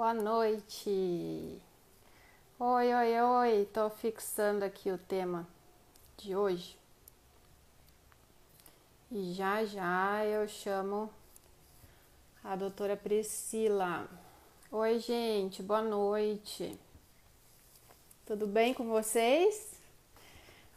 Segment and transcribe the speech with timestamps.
[0.00, 1.60] Boa noite.
[2.58, 3.68] Oi, oi, oi.
[3.70, 5.46] Tô fixando aqui o tema
[6.16, 6.74] de hoje.
[9.12, 11.10] E já já eu chamo
[12.42, 14.08] a doutora Priscila.
[14.72, 15.62] Oi, gente.
[15.62, 16.80] Boa noite.
[18.24, 19.78] Tudo bem com vocês?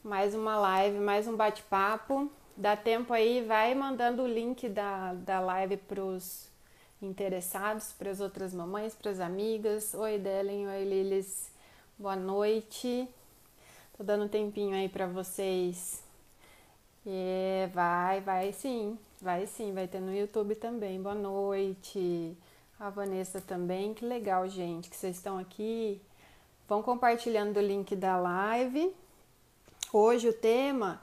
[0.04, 2.30] Mais uma live, mais um bate-papo.
[2.58, 6.52] Dá tempo aí, vai mandando o link da, da live pros
[7.06, 9.94] interessados, para as outras mamães, para as amigas.
[9.94, 11.52] Oi, Delen, oi, Lilis.
[11.98, 13.08] Boa noite.
[13.98, 16.04] Tô dando um tempinho aí para vocês.
[17.06, 18.98] É, vai, vai sim.
[19.22, 21.02] Vai sim, vai ter no YouTube também.
[21.02, 22.38] Boa noite.
[22.80, 23.94] A Vanessa também.
[23.94, 26.02] Que legal, gente, que vocês estão aqui.
[26.68, 28.94] Vão compartilhando o link da live.
[29.92, 31.02] Hoje o tema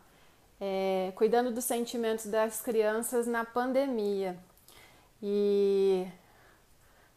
[0.61, 4.37] é cuidando dos sentimentos das crianças na pandemia.
[5.23, 6.07] E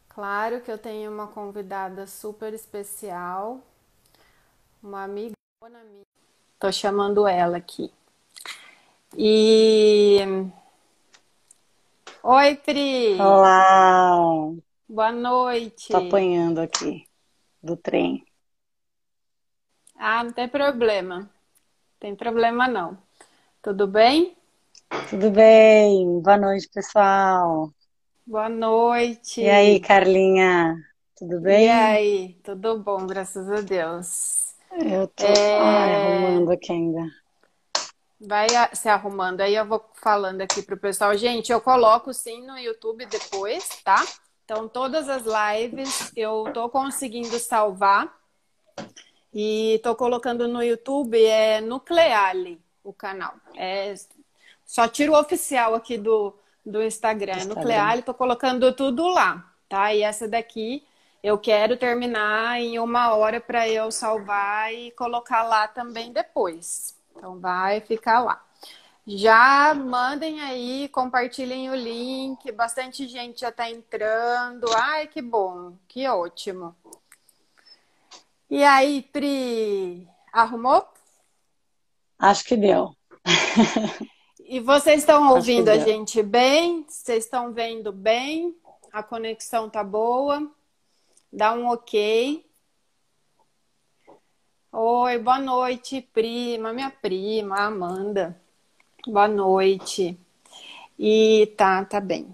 [0.09, 3.61] claro que eu tenho uma convidada super especial,
[4.81, 6.05] uma amiga, amiga.
[6.59, 7.91] Tô chamando ela aqui.
[9.17, 10.19] E
[12.21, 13.19] Oi, Pri.
[13.21, 14.15] Olá.
[14.87, 15.89] Boa noite.
[15.89, 17.07] Tô apanhando aqui
[17.61, 18.25] do trem.
[19.95, 21.19] Ah, não tem problema.
[21.19, 21.29] Não
[21.99, 22.97] tem problema não.
[23.61, 24.37] Tudo bem?
[25.09, 26.21] Tudo bem.
[26.21, 27.73] Boa noite, pessoal.
[28.25, 29.41] Boa noite.
[29.41, 30.77] E aí, Carlinha?
[31.13, 31.65] Tudo bem?
[31.65, 32.39] E aí?
[32.41, 34.55] Tudo bom, graças a Deus.
[34.71, 35.59] Eu tô é...
[35.59, 37.01] Ai, arrumando aqui ainda.
[38.21, 39.41] Vai se arrumando.
[39.41, 41.17] Aí eu vou falando aqui pro pessoal.
[41.17, 44.01] Gente, eu coloco sim no YouTube depois, tá?
[44.45, 48.09] Então, todas as lives eu tô conseguindo salvar.
[49.33, 53.33] E tô colocando no YouTube, é Nucleale, o canal.
[53.57, 53.93] É
[54.65, 56.33] só tiro o oficial aqui do,
[56.65, 57.61] do Instagram, Instagram.
[57.61, 59.93] nuclear, estou colocando tudo lá, tá?
[59.93, 60.83] E essa daqui
[61.23, 66.97] eu quero terminar em uma hora para eu salvar e colocar lá também depois.
[67.15, 68.43] Então vai ficar lá.
[69.05, 72.51] Já mandem aí, compartilhem o link.
[72.51, 74.65] Bastante gente já está entrando.
[74.75, 76.75] Ai, que bom, que ótimo.
[78.49, 80.87] E aí, Pri, arrumou?
[82.19, 82.95] Acho que deu.
[84.53, 86.85] E vocês estão ouvindo a gente bem?
[86.87, 88.55] Vocês estão vendo bem?
[88.91, 90.47] A conexão tá boa?
[91.31, 92.45] Dá um ok.
[94.71, 98.39] Oi, boa noite, prima, minha prima, Amanda.
[99.07, 100.15] Boa noite.
[100.99, 102.27] E tá, tá bem.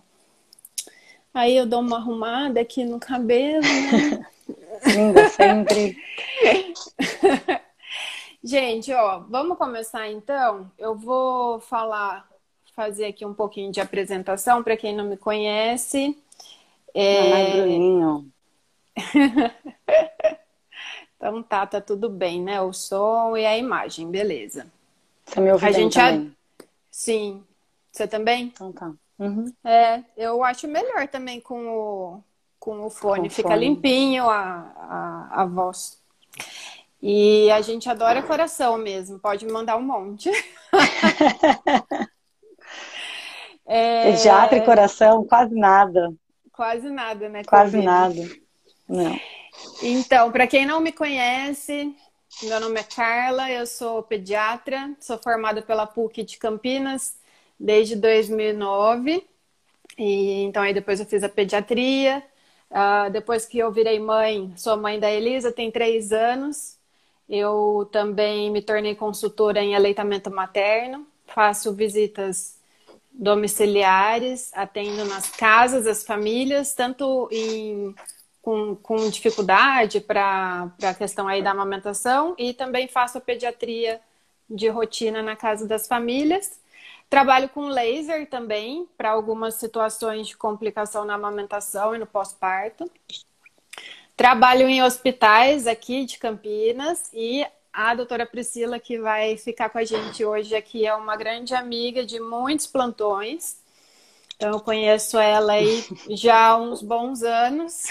[1.33, 4.27] Aí eu dou uma arrumada aqui no cabelo, né?
[4.93, 5.95] Linda sempre.
[8.43, 10.71] Gente, ó, vamos começar então.
[10.77, 12.27] Eu vou falar,
[12.73, 16.17] fazer aqui um pouquinho de apresentação para quem não me conhece.
[16.93, 17.51] É...
[17.51, 18.31] Bruninho.
[21.17, 22.61] então tá, tá tudo bem, né?
[22.61, 24.67] O som e a imagem, beleza.
[25.25, 26.35] Tá me ouvindo a gente também?
[26.89, 27.43] Sim.
[27.91, 28.45] Você também?
[28.45, 28.93] Então tá.
[29.19, 29.53] Uhum.
[29.65, 32.23] É, eu acho melhor também com o,
[32.57, 33.27] com o fone.
[33.27, 33.67] Com Fica fone.
[33.67, 35.98] limpinho a, a, a voz.
[37.01, 40.29] E a gente adora coração mesmo, pode me mandar um monte.
[43.65, 44.11] é...
[44.11, 46.13] Pediatra e coração, quase nada.
[46.51, 47.43] Quase nada, né?
[47.45, 48.21] Quase nada.
[48.87, 49.17] Não.
[49.81, 51.95] Então, para quem não me conhece,
[52.43, 57.17] meu nome é Carla, eu sou pediatra, sou formada pela PUC de Campinas
[57.59, 59.27] desde 2009.
[59.97, 62.23] E então aí depois eu fiz a pediatria.
[62.71, 66.78] Uh, depois que eu virei mãe, sou mãe da Elisa, tem três anos.
[67.29, 72.57] Eu também me tornei consultora em aleitamento materno, faço visitas
[73.11, 77.93] domiciliares, atendo nas casas das famílias, tanto em,
[78.41, 84.01] com, com dificuldade para a questão aí da amamentação, e também faço pediatria
[84.49, 86.59] de rotina na casa das famílias.
[87.09, 92.89] Trabalho com laser também, para algumas situações de complicação na amamentação e no pós-parto.
[94.19, 99.85] Trabalho em hospitais aqui de Campinas e a doutora Priscila, que vai ficar com a
[99.85, 103.59] gente hoje aqui, é uma grande amiga de muitos plantões.
[104.35, 107.85] Então, eu conheço ela aí já há uns bons anos.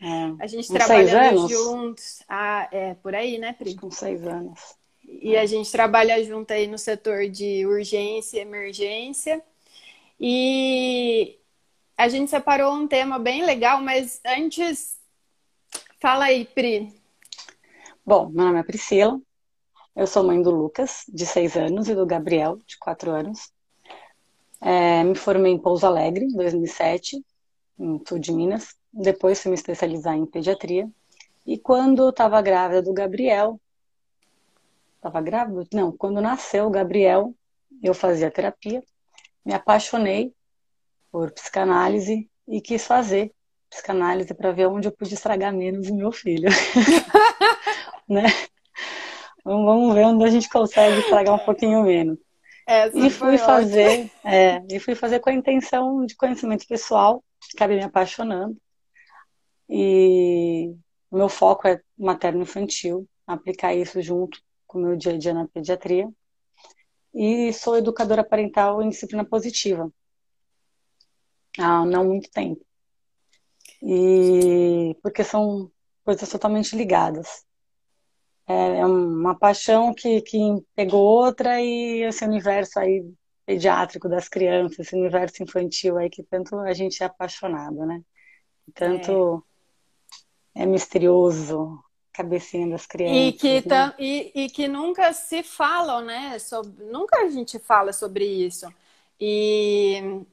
[0.00, 2.22] É, a gente trabalhando juntos.
[2.26, 3.74] Ah, é por aí, né, Pri?
[3.74, 4.58] Com seis anos.
[5.06, 9.42] E a gente trabalha junto aí no setor de urgência e emergência.
[10.18, 11.38] E
[11.98, 14.95] a gente separou um tema bem legal, mas antes
[15.98, 16.92] Fala aí, Pri.
[18.04, 19.18] Bom, meu nome é Priscila.
[19.94, 23.50] Eu sou mãe do Lucas, de 6 anos, e do Gabriel, de 4 anos.
[24.60, 27.24] É, me formei em Pouso Alegre, em 2007,
[27.78, 28.76] em sul de Minas.
[28.92, 30.86] depois fui me especializar em pediatria.
[31.46, 33.58] E quando estava grávida do Gabriel,
[34.96, 35.66] estava grávida?
[35.72, 37.34] Não, quando nasceu o Gabriel,
[37.82, 38.82] eu fazia terapia,
[39.42, 40.34] me apaixonei
[41.10, 43.32] por psicanálise e quis fazer
[43.70, 46.48] psicanálise para ver onde eu podia estragar menos o meu filho.
[48.08, 48.24] né?
[49.44, 52.18] Vamos ver onde a gente consegue estragar um pouquinho menos.
[52.66, 57.22] Essa e fui fazer, é, e fui fazer com a intenção de conhecimento pessoal,
[57.54, 58.56] acabei me apaixonando.
[59.68, 60.74] E
[61.10, 65.46] o meu foco é materno-infantil, aplicar isso junto com o meu dia a dia na
[65.46, 66.08] pediatria.
[67.14, 69.90] E sou educadora parental em disciplina positiva
[71.58, 72.64] há não muito tempo.
[73.88, 75.70] E porque são
[76.04, 77.44] coisas totalmente ligadas.
[78.48, 80.38] É, é uma paixão que, que
[80.74, 83.04] pegou outra e esse universo aí
[83.44, 88.02] pediátrico das crianças, esse universo infantil aí que tanto a gente é apaixonado, né?
[88.74, 89.44] Tanto
[90.52, 91.78] é, é misterioso,
[92.12, 93.16] cabecinha das crianças.
[93.16, 93.94] E que, né?
[94.00, 96.38] e, e que nunca se falam, né?
[96.40, 98.66] Sobre, nunca a gente fala sobre isso.
[99.20, 100.24] E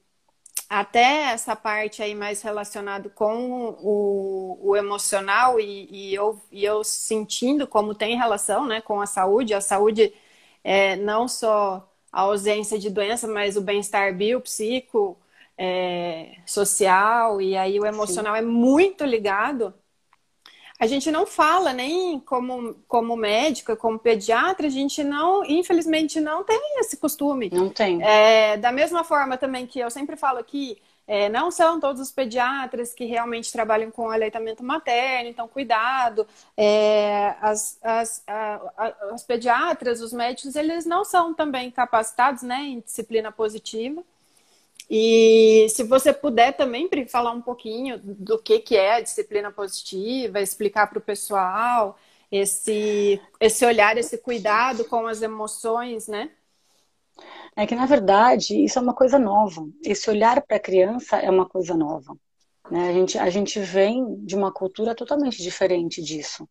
[0.80, 6.84] até essa parte aí mais relacionado com o, o emocional e, e, eu, e eu
[6.84, 9.54] sentindo como tem relação né, com a saúde.
[9.54, 10.12] A saúde
[10.64, 15.16] é não só a ausência de doença, mas o bem-estar biopsico,
[15.58, 18.40] é, social, e aí o emocional Sim.
[18.40, 19.74] é muito ligado
[20.80, 26.44] a gente não fala nem como, como médica, como pediatra, a gente não, infelizmente, não
[26.44, 27.50] tem esse costume.
[27.52, 28.04] Não tem.
[28.04, 32.12] É, da mesma forma também que eu sempre falo aqui, é, não são todos os
[32.12, 36.26] pediatras que realmente trabalham com aleitamento materno, então cuidado.
[36.56, 42.80] É, as, as, a, as pediatras, os médicos, eles não são também capacitados né, em
[42.80, 44.04] disciplina positiva.
[44.90, 50.42] E se você puder também falar um pouquinho do que, que é a disciplina positiva,
[50.42, 51.98] explicar para o pessoal
[52.32, 56.32] esse, esse olhar, esse cuidado com as emoções, né?
[57.56, 59.68] É que, na verdade, isso é uma coisa nova.
[59.84, 62.18] Esse olhar para a criança é uma coisa nova.
[62.72, 62.90] Né?
[62.90, 66.50] A, gente, a gente vem de uma cultura totalmente diferente disso.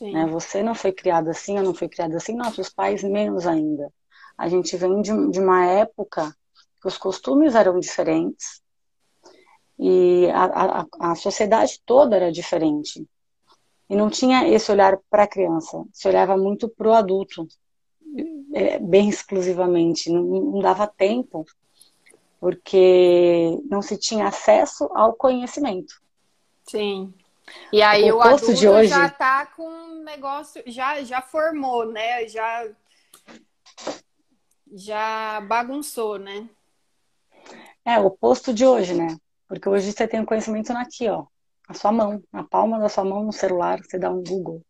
[0.00, 0.26] Né?
[0.26, 3.92] Você não foi criado assim, eu não fui criada assim, nossos pais menos ainda.
[4.36, 6.32] A gente vem de, de uma época
[6.84, 8.62] os costumes eram diferentes
[9.78, 10.44] e a,
[11.00, 13.06] a, a sociedade toda era diferente.
[13.88, 17.46] E não tinha esse olhar para a criança, se olhava muito para o adulto,
[18.52, 21.46] é, bem exclusivamente, não, não dava tempo,
[22.40, 26.00] porque não se tinha acesso ao conhecimento.
[26.64, 27.14] Sim.
[27.72, 28.90] E aí o, o adulto de hoje...
[28.90, 32.28] já está com um negócio, já, já formou, né?
[32.28, 32.68] Já,
[34.70, 36.48] já bagunçou, né?
[37.88, 39.16] É, o oposto de hoje, né?
[39.48, 41.24] Porque hoje você tem o conhecimento aqui, ó.
[41.66, 44.60] Na sua mão, na palma da sua mão, no celular, você dá um Google.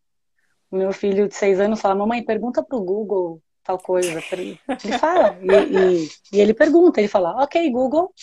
[0.71, 4.23] O meu filho de seis anos fala, mamãe, pergunta pro Google tal coisa.
[4.31, 8.13] Ele fala, e, e, e ele pergunta, ele fala, ok, Google,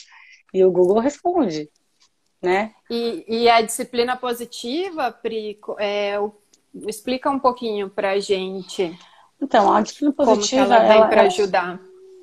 [0.55, 1.71] e o Google responde,
[2.41, 2.73] né?
[2.91, 6.15] E, e a disciplina positiva, Pri, é,
[6.89, 8.99] explica um pouquinho pra gente.
[9.41, 10.63] Então, a disciplina positiva...
[10.63, 11.81] Como ela vem para ajudar.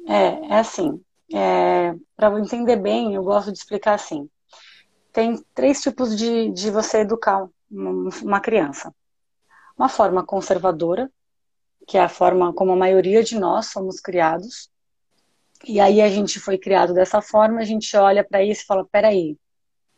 [0.08, 1.00] É, é assim,
[1.34, 4.30] é, para entender bem, eu gosto de explicar assim.
[5.12, 8.94] Tem três tipos de, de você educar uma criança.
[9.76, 11.12] Uma forma conservadora,
[11.88, 14.70] que é a forma como a maioria de nós somos criados.
[15.66, 18.86] E aí a gente foi criado dessa forma, a gente olha para isso e fala,
[18.86, 19.38] peraí,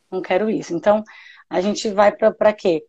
[0.10, 0.74] não quero isso.
[0.74, 1.04] Então,
[1.50, 2.86] a gente vai para quê?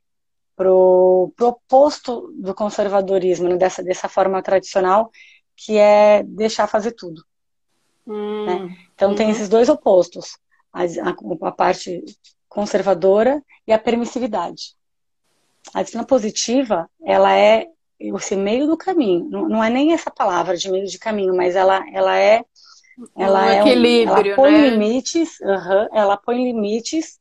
[0.54, 3.56] Pro, pro oposto do conservadorismo, né?
[3.56, 5.10] dessa, dessa forma tradicional,
[5.56, 7.22] que é deixar fazer tudo.
[8.06, 8.76] Hum, né?
[8.94, 9.16] Então uhum.
[9.16, 10.38] tem esses dois opostos,
[10.72, 12.04] a, a, a, parte
[12.48, 14.76] conservadora e a permissividade.
[15.74, 17.66] A disciplina positiva, ela é
[17.98, 19.28] esse meio do caminho.
[19.28, 22.44] Não, não, é nem essa palavra de meio de caminho, mas ela, ela é
[23.14, 24.70] ela um é equilíbrio, um, ela põe né?
[24.70, 27.18] limites, uhum, ela põe limites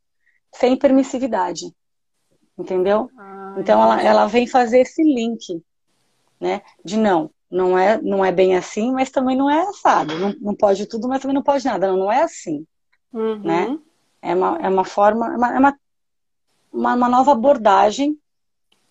[0.53, 1.65] sem permissividade,
[2.57, 3.09] entendeu?
[3.17, 5.61] Ah, então ela, ela vem fazer esse link,
[6.39, 6.61] né?
[6.83, 10.17] De não, não é, não é bem assim, mas também não é assado.
[10.17, 11.87] Não, não pode tudo, mas também não pode nada.
[11.87, 12.65] Não, não é assim.
[13.13, 13.39] Uhum.
[13.39, 13.79] Né?
[14.21, 15.79] É uma, é uma forma, é uma, é uma,
[16.73, 18.17] uma, nova abordagem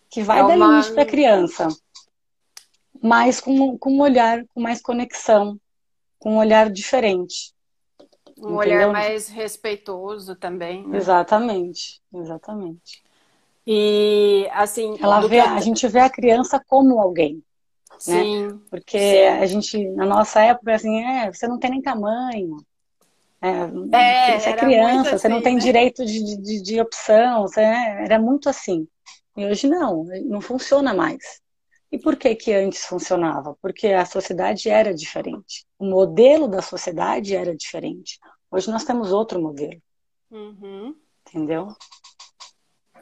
[0.08, 0.68] que vai é dar uma...
[0.68, 1.68] limite para a criança.
[3.02, 5.58] Mas com, com um olhar, com mais conexão,
[6.18, 7.52] com um olhar diferente.
[8.38, 8.56] Um Entendeu?
[8.56, 10.86] olhar mais respeitoso também.
[10.86, 10.96] Né?
[10.96, 13.02] Exatamente, exatamente.
[13.66, 17.42] E assim, ela vê, a gente vê a criança como alguém.
[17.94, 17.98] Né?
[17.98, 18.46] Sim.
[18.46, 18.58] Né?
[18.70, 19.26] Porque sim.
[19.26, 22.56] a gente, na nossa época, assim, é, você não tem nem tamanho.
[23.40, 23.48] É,
[23.92, 25.60] é, você é criança, assim, você não tem né?
[25.60, 28.88] direito de, de, de opção, você, é, era muito assim.
[29.36, 31.42] E hoje não, não funciona mais.
[31.92, 33.56] E por que que antes funcionava?
[33.60, 35.64] Porque a sociedade era diferente.
[35.78, 38.18] O modelo da sociedade era diferente.
[38.50, 39.80] Hoje nós temos outro modelo.
[40.30, 40.94] Uhum.
[41.28, 41.68] Entendeu?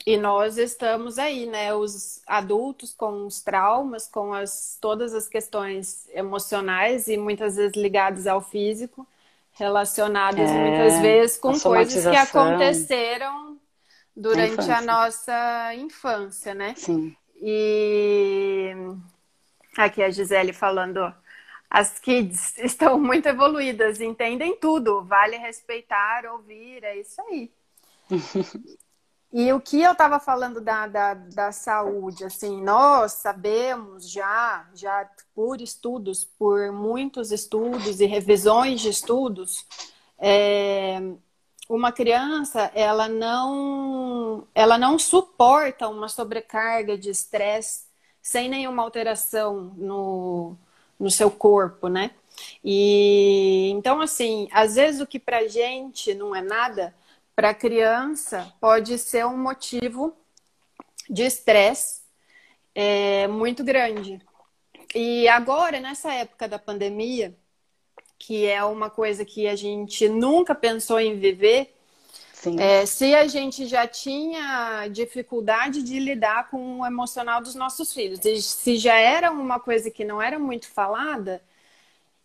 [0.04, 1.72] E nós estamos aí, né?
[1.74, 8.26] Os adultos com os traumas, com as, todas as questões emocionais e muitas vezes ligadas
[8.26, 9.06] ao físico,
[9.52, 13.58] relacionadas é, muitas vezes com coisas que aconteceram
[14.16, 16.74] durante a nossa infância, né?
[16.76, 17.16] Sim.
[17.36, 18.72] E
[19.76, 21.14] aqui a Gisele falando,
[21.70, 27.52] as kids estão muito evoluídas, entendem tudo, vale respeitar, ouvir, é isso aí.
[29.32, 35.08] E o que eu estava falando da, da, da, saúde, assim, nós sabemos já, já
[35.34, 39.66] por estudos, por muitos estudos e revisões de estudos,
[40.18, 41.00] é,
[41.68, 47.86] uma criança, ela não, ela não suporta uma sobrecarga de estresse
[48.20, 50.56] sem nenhuma alteração no,
[51.00, 52.10] no seu corpo, né?
[52.64, 56.94] E então, assim, às vezes o que pra gente não é nada,
[57.34, 60.16] para a criança pode ser um motivo
[61.08, 62.02] de estresse
[62.74, 64.20] é, muito grande.
[64.94, 67.36] E agora, nessa época da pandemia,
[68.18, 71.74] que é uma coisa que a gente nunca pensou em viver,
[72.58, 78.20] é, se a gente já tinha dificuldade de lidar com o emocional dos nossos filhos,
[78.44, 81.42] se já era uma coisa que não era muito falada,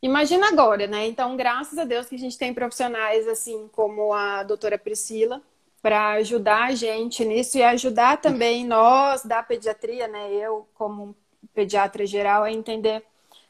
[0.01, 1.07] Imagina agora, né?
[1.07, 5.41] Então, graças a Deus que a gente tem profissionais assim como a doutora Priscila
[5.81, 10.31] para ajudar a gente nisso e ajudar também nós da pediatria, né?
[10.33, 11.15] Eu, como
[11.53, 13.03] pediatra geral, a entender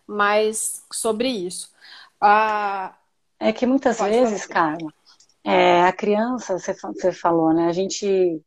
[0.06, 1.72] mais sobre isso.
[2.20, 2.96] Ah,
[3.40, 4.78] é que muitas vezes, falar.
[4.78, 4.94] Carla,
[5.44, 7.68] é, a criança, você, você falou, né?
[7.68, 8.42] A gente,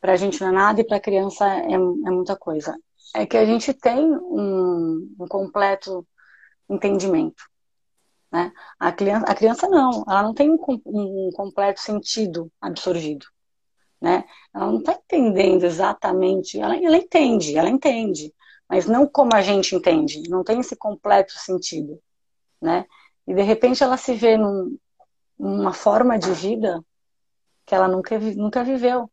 [0.00, 2.76] para a gente não é nada e para a criança é, é muita coisa.
[3.14, 6.06] É que a gente tem um, um completo
[6.68, 7.42] entendimento.
[8.30, 8.52] Né?
[8.78, 13.26] A, criança, a criança não, ela não tem um, um completo sentido absorvido.
[14.00, 14.24] Né?
[14.54, 18.32] Ela não está entendendo exatamente, ela, ela entende, ela entende,
[18.68, 21.98] mas não como a gente entende, não tem esse completo sentido.
[22.60, 22.84] Né?
[23.26, 24.78] E de repente ela se vê num,
[25.38, 26.84] numa forma de vida
[27.66, 29.10] que ela nunca, nunca viveu.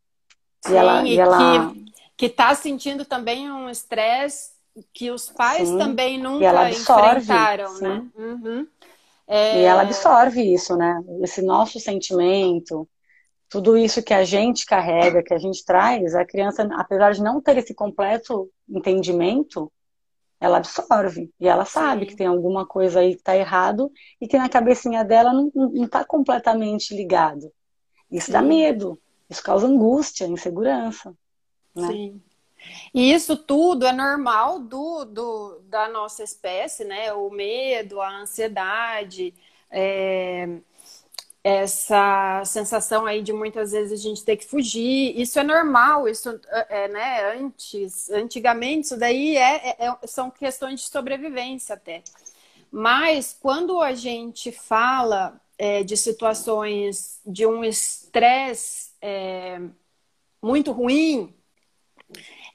[0.64, 1.74] Sim, e, ela, e, e ela...
[2.16, 4.55] que está sentindo também um estresse
[4.92, 5.78] que os pais sim.
[5.78, 7.84] também nunca absorve, enfrentaram, sim.
[7.84, 8.06] né?
[8.16, 8.66] Uhum.
[9.26, 9.60] É...
[9.60, 11.02] E ela absorve isso, né?
[11.22, 12.88] Esse nosso sentimento,
[13.48, 17.40] tudo isso que a gente carrega, que a gente traz, a criança, apesar de não
[17.40, 19.72] ter esse completo entendimento,
[20.40, 21.32] ela absorve.
[21.40, 22.06] E ela sabe Sim.
[22.06, 23.90] que tem alguma coisa aí que está errado
[24.20, 27.50] e que na cabecinha dela não está completamente ligado.
[28.10, 28.32] Isso Sim.
[28.32, 31.14] dá medo, isso causa angústia, insegurança.
[31.74, 31.88] Né?
[31.88, 32.22] Sim.
[32.94, 37.12] E isso tudo é normal do, do, da nossa espécie, né?
[37.12, 39.34] O medo, a ansiedade,
[39.70, 40.48] é,
[41.44, 45.18] essa sensação aí de muitas vezes a gente ter que fugir.
[45.20, 47.38] Isso é normal, isso é, né?
[47.38, 52.02] Antes, antigamente, isso daí é, é, é são questões de sobrevivência até.
[52.70, 59.60] Mas quando a gente fala é, de situações de um estresse é,
[60.42, 61.32] muito ruim,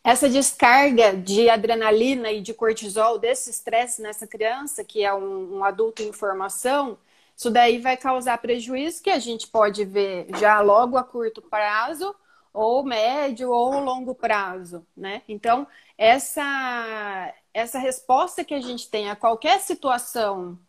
[0.03, 5.63] essa descarga de adrenalina e de cortisol desse estresse nessa criança, que é um, um,
[5.63, 6.97] adulto em formação,
[7.35, 12.15] isso daí vai causar prejuízo que a gente pode ver já logo a curto prazo,
[12.53, 15.21] ou médio ou longo prazo, né?
[15.27, 15.65] Então,
[15.97, 20.59] essa, essa resposta que a gente tem a qualquer situação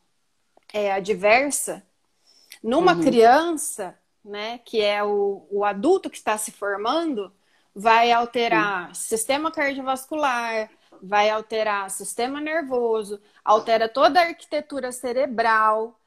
[0.73, 1.85] é, adversa,
[2.63, 3.03] numa uhum.
[3.03, 7.33] criança, né, que é o, o adulto que está se formando,
[7.75, 8.95] vai alterar Sim.
[8.95, 10.71] sistema cardiovascular,
[11.03, 15.99] vai alterar sistema nervoso, altera toda a arquitetura cerebral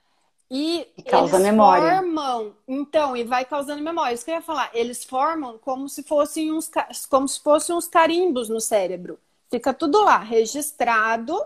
[0.50, 2.03] e, e causa eles memória.
[2.03, 4.13] formam, então, e vai causando memória.
[4.13, 6.69] Isso que eu ia falar, eles formam como se fossem uns
[7.10, 9.19] como se fossem uns carimbos no cérebro.
[9.50, 11.39] Fica tudo lá registrado,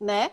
[0.00, 0.30] né?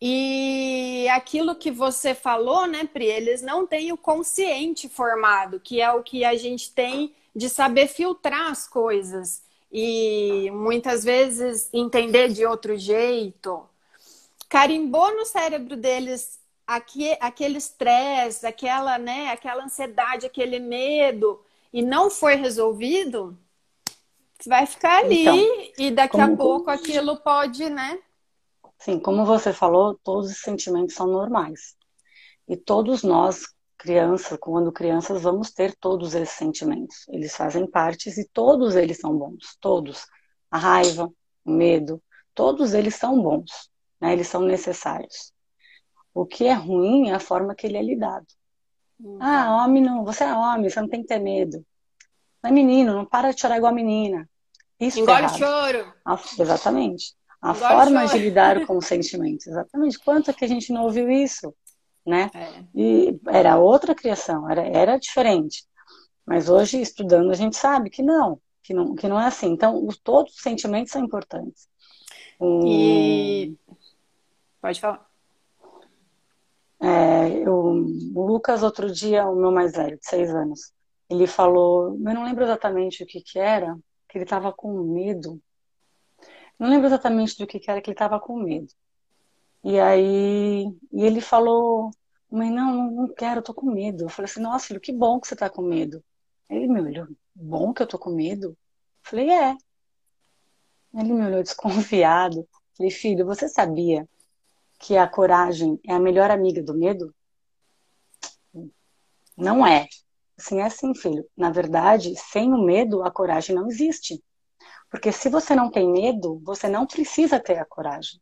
[0.00, 5.92] E aquilo que você falou, né, Pri, eles não têm o consciente formado, que é
[5.92, 12.44] o que a gente tem de saber filtrar as coisas e muitas vezes entender de
[12.44, 13.62] outro jeito.
[14.48, 21.40] Carimbou no cérebro deles aqui, aquele estresse, aquela, né, aquela ansiedade, aquele medo
[21.72, 23.36] e não foi resolvido,
[24.46, 27.98] vai ficar ali então, e daqui a pouco aquilo pode, né?
[28.78, 31.76] Sim, como você falou, todos os sentimentos são normais.
[32.48, 33.46] E todos nós
[33.82, 37.04] criança, quando crianças, vamos ter todos esses sentimentos.
[37.08, 39.56] Eles fazem parte e todos eles são bons.
[39.60, 40.06] Todos.
[40.48, 41.12] A raiva,
[41.44, 42.00] o medo,
[42.32, 43.68] todos eles são bons.
[44.00, 44.12] Né?
[44.12, 45.32] Eles são necessários.
[46.14, 48.26] O que é ruim é a forma que ele é lidado.
[49.00, 49.18] Uhum.
[49.20, 51.66] Ah, homem não, você é homem, você não tem que ter medo.
[52.40, 54.30] Não é menino, não para de chorar igual a menina.
[54.78, 55.92] Isso é Engole é choro.
[56.04, 57.16] A, exatamente.
[57.40, 59.48] A Engole forma de lidar com os sentimentos.
[59.48, 59.98] Exatamente.
[59.98, 61.52] Quanto é que a gente não ouviu isso?
[62.04, 62.30] Né?
[62.34, 62.64] É.
[62.74, 65.64] E era outra criação, era, era diferente.
[66.26, 69.48] Mas hoje, estudando, a gente sabe que não, que não, que não é assim.
[69.48, 71.68] Então, os, todos os sentimentos são importantes.
[72.40, 73.56] E.
[74.60, 75.06] Pode falar.
[76.80, 80.72] É, eu, o Lucas, outro dia, o meu mais velho, de seis anos,
[81.08, 83.78] ele falou, eu não lembro exatamente o que que era,
[84.08, 85.40] que ele estava com medo.
[86.58, 88.72] Não lembro exatamente do que que era que ele estava com medo.
[89.64, 91.90] E aí, e ele falou,
[92.30, 94.04] mãe, não, não quero, tô com medo.
[94.04, 96.02] Eu falei assim, nossa, filho, que bom que você tá com medo.
[96.48, 98.48] Ele me olhou, bom que eu tô com medo?
[98.48, 98.56] Eu
[99.02, 99.56] falei, é.
[100.94, 102.40] Ele me olhou desconfiado.
[102.40, 104.08] Eu falei, filho, você sabia
[104.78, 107.14] que a coragem é a melhor amiga do medo?
[109.36, 109.88] Não é.
[110.36, 111.24] Assim é assim, filho.
[111.36, 114.22] Na verdade, sem o medo, a coragem não existe.
[114.90, 118.20] Porque se você não tem medo, você não precisa ter a coragem.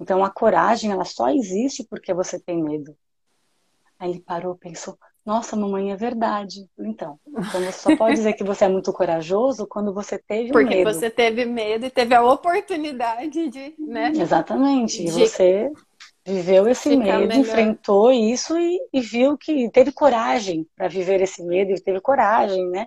[0.00, 2.96] Então a coragem, ela só existe porque você tem medo.
[3.98, 6.66] Aí ele parou, pensou, nossa, mamãe, é verdade.
[6.78, 10.76] Então, então você só pode dizer que você é muito corajoso quando você teve porque
[10.76, 10.84] medo.
[10.84, 14.10] Porque você teve medo e teve a oportunidade de, né?
[14.14, 15.04] Exatamente.
[15.04, 15.10] De...
[15.10, 15.70] você
[16.24, 17.36] viveu esse medo, melhor.
[17.36, 22.68] enfrentou isso e, e, viu que teve coragem para viver esse medo e teve coragem,
[22.70, 22.86] né?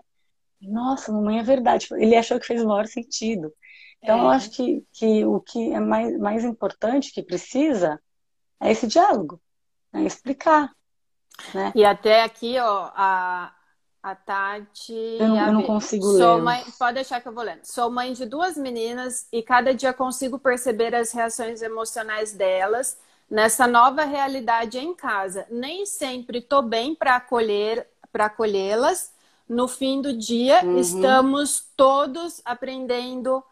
[0.62, 1.88] Nossa, mamãe, é verdade.
[1.94, 3.54] Ele achou que fez o maior sentido.
[4.04, 4.22] Então, é.
[4.22, 8.00] eu acho que, que o que é mais, mais importante, que precisa,
[8.60, 9.42] é esse diálogo,
[9.94, 10.70] é explicar.
[11.54, 11.72] Né?
[11.74, 13.54] E até aqui, ó, a,
[14.04, 15.18] a Tati.
[15.18, 16.44] Eu não, eu não consigo Sou ler.
[16.44, 17.64] Mãe, pode deixar que eu vou lendo.
[17.64, 22.98] Sou mãe de duas meninas e cada dia consigo perceber as reações emocionais delas
[23.32, 25.48] nessa nova realidade em casa.
[25.50, 29.14] Nem sempre estou bem para acolher, para acolhê-las.
[29.48, 30.78] No fim do dia, uhum.
[30.78, 33.44] estamos todos aprendendo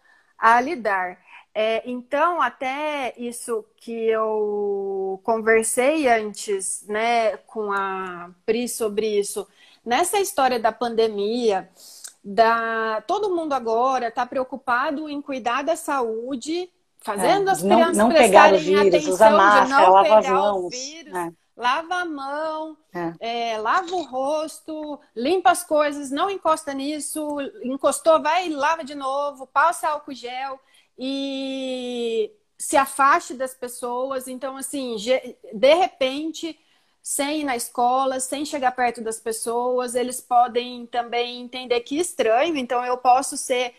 [0.41, 1.19] a lidar.
[1.53, 9.47] É, então, até isso que eu conversei antes, né, com a Pri sobre isso,
[9.85, 11.69] nessa história da pandemia,
[12.23, 16.69] da todo mundo agora está preocupado em cuidar da saúde
[17.01, 20.33] fazendo é, as crianças não, não prestarem o vírus, atenção usa máscara, de não pegar
[20.33, 21.31] mãos, o vírus, é.
[21.55, 23.51] Lava a mão, é.
[23.53, 23.57] é.
[23.57, 29.47] lava o rosto, limpa as coisas, não encosta nisso, encostou, vai e lava de novo,
[29.47, 30.59] passa álcool gel
[30.97, 34.27] e se afaste das pessoas.
[34.27, 36.59] Então, assim, de repente,
[37.01, 42.55] sem ir na escola, sem chegar perto das pessoas, eles podem também entender que estranho,
[42.55, 43.73] então eu posso ser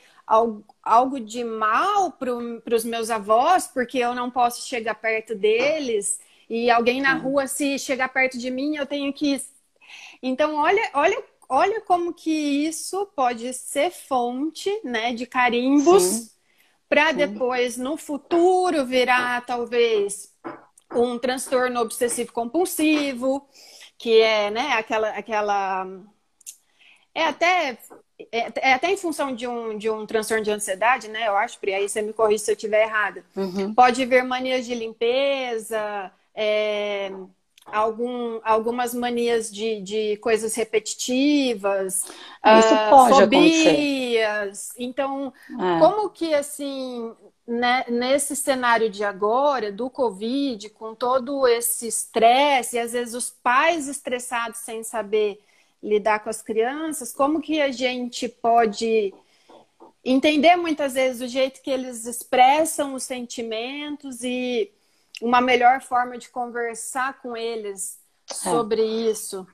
[0.83, 6.21] algo de mal para os meus avós, porque eu não posso chegar perto deles,
[6.55, 9.41] e alguém na rua, se chegar perto de mim, eu tenho que.
[10.23, 16.37] Então, olha, olha, olha como que isso pode ser fonte né, de carimbos
[16.91, 20.31] para depois, no futuro, virar talvez
[20.95, 23.49] um transtorno obsessivo compulsivo,
[23.97, 25.87] que é né, aquela, aquela
[27.15, 27.79] é até,
[28.31, 31.29] é, é, até em função de um, de um transtorno de ansiedade, né?
[31.29, 33.25] Eu acho, Pri, aí você me corrige se eu estiver errada.
[33.35, 33.73] Uhum.
[33.73, 37.11] Pode haver manias de limpeza, é,
[37.67, 44.71] algum, algumas manias de, de coisas repetitivas, Isso uh, pode fobias.
[44.71, 44.73] Acontecer.
[44.79, 45.79] Então, é.
[45.79, 47.13] como que assim,
[47.47, 53.31] né, nesse cenário de agora, do Covid, com todo esse estresse, e às vezes os
[53.31, 55.41] pais estressados sem saber
[55.83, 59.13] lidar com as crianças, como que a gente pode
[60.05, 64.71] entender muitas vezes o jeito que eles expressam os sentimentos e
[65.23, 69.11] uma melhor forma de conversar com eles sobre é.
[69.11, 69.47] isso?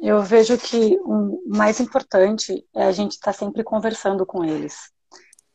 [0.00, 4.92] Eu vejo que o mais importante é a gente estar tá sempre conversando com eles.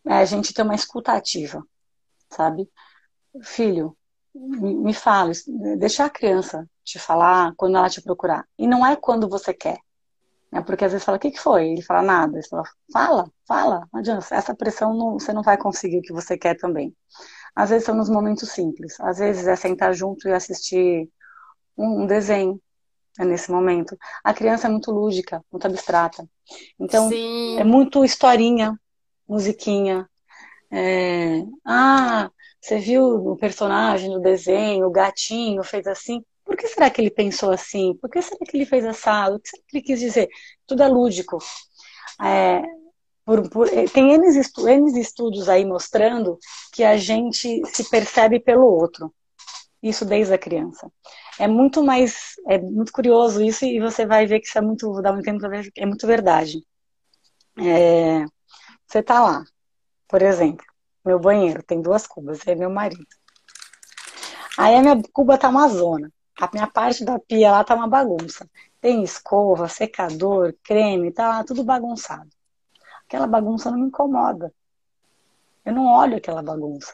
[0.05, 1.65] É a gente ter uma escuta ativa,
[2.29, 2.69] sabe?
[3.41, 3.97] Filho,
[4.35, 5.31] me fala,
[5.77, 8.45] deixa a criança te falar quando ela te procurar.
[8.57, 9.79] E não é quando você quer.
[10.51, 11.69] É porque às vezes fala, o que, que foi?
[11.69, 12.37] Ele fala, nada.
[12.37, 14.35] Ele fala, fala, fala, não adianta.
[14.35, 16.95] Essa pressão não, você não vai conseguir o que você quer também.
[17.55, 18.99] Às vezes são nos momentos simples.
[18.99, 21.09] Às vezes é sentar junto e assistir
[21.77, 22.59] um, um desenho
[23.19, 23.95] é nesse momento.
[24.23, 26.27] A criança é muito lúdica, muito abstrata.
[26.79, 27.59] Então, Sim.
[27.59, 28.79] é muito historinha,
[29.27, 30.09] musiquinha.
[30.71, 31.43] É...
[31.63, 36.23] Ah, você viu o personagem no desenho, o gatinho fez assim?
[36.53, 37.95] por que será que ele pensou assim?
[37.95, 39.29] Por que será que ele fez essa?
[39.29, 40.27] O que será que ele quis dizer?
[40.67, 41.39] Tudo é lúdico.
[42.21, 42.61] É,
[43.25, 46.37] por, por, é, tem N, estu, N estudos aí mostrando
[46.71, 49.13] que a gente se percebe pelo outro.
[49.81, 50.89] Isso desde a criança.
[51.39, 55.01] É muito mais, é muito curioso isso e você vai ver que isso é muito,
[55.01, 56.63] dar um tempo ver, é muito verdade.
[57.57, 58.25] É,
[58.87, 59.43] você tá lá,
[60.07, 60.65] por exemplo,
[61.05, 63.05] meu banheiro tem duas cubas, é meu marido.
[64.57, 66.11] Aí a minha cuba tá uma zona.
[66.39, 68.49] A minha parte da pia lá tá uma bagunça.
[68.81, 72.29] Tem escova, secador, creme, tá lá tudo bagunçado.
[73.13, 74.51] Aquela bagunça não me incomoda.
[75.63, 76.91] Eu não olho aquela bagunça.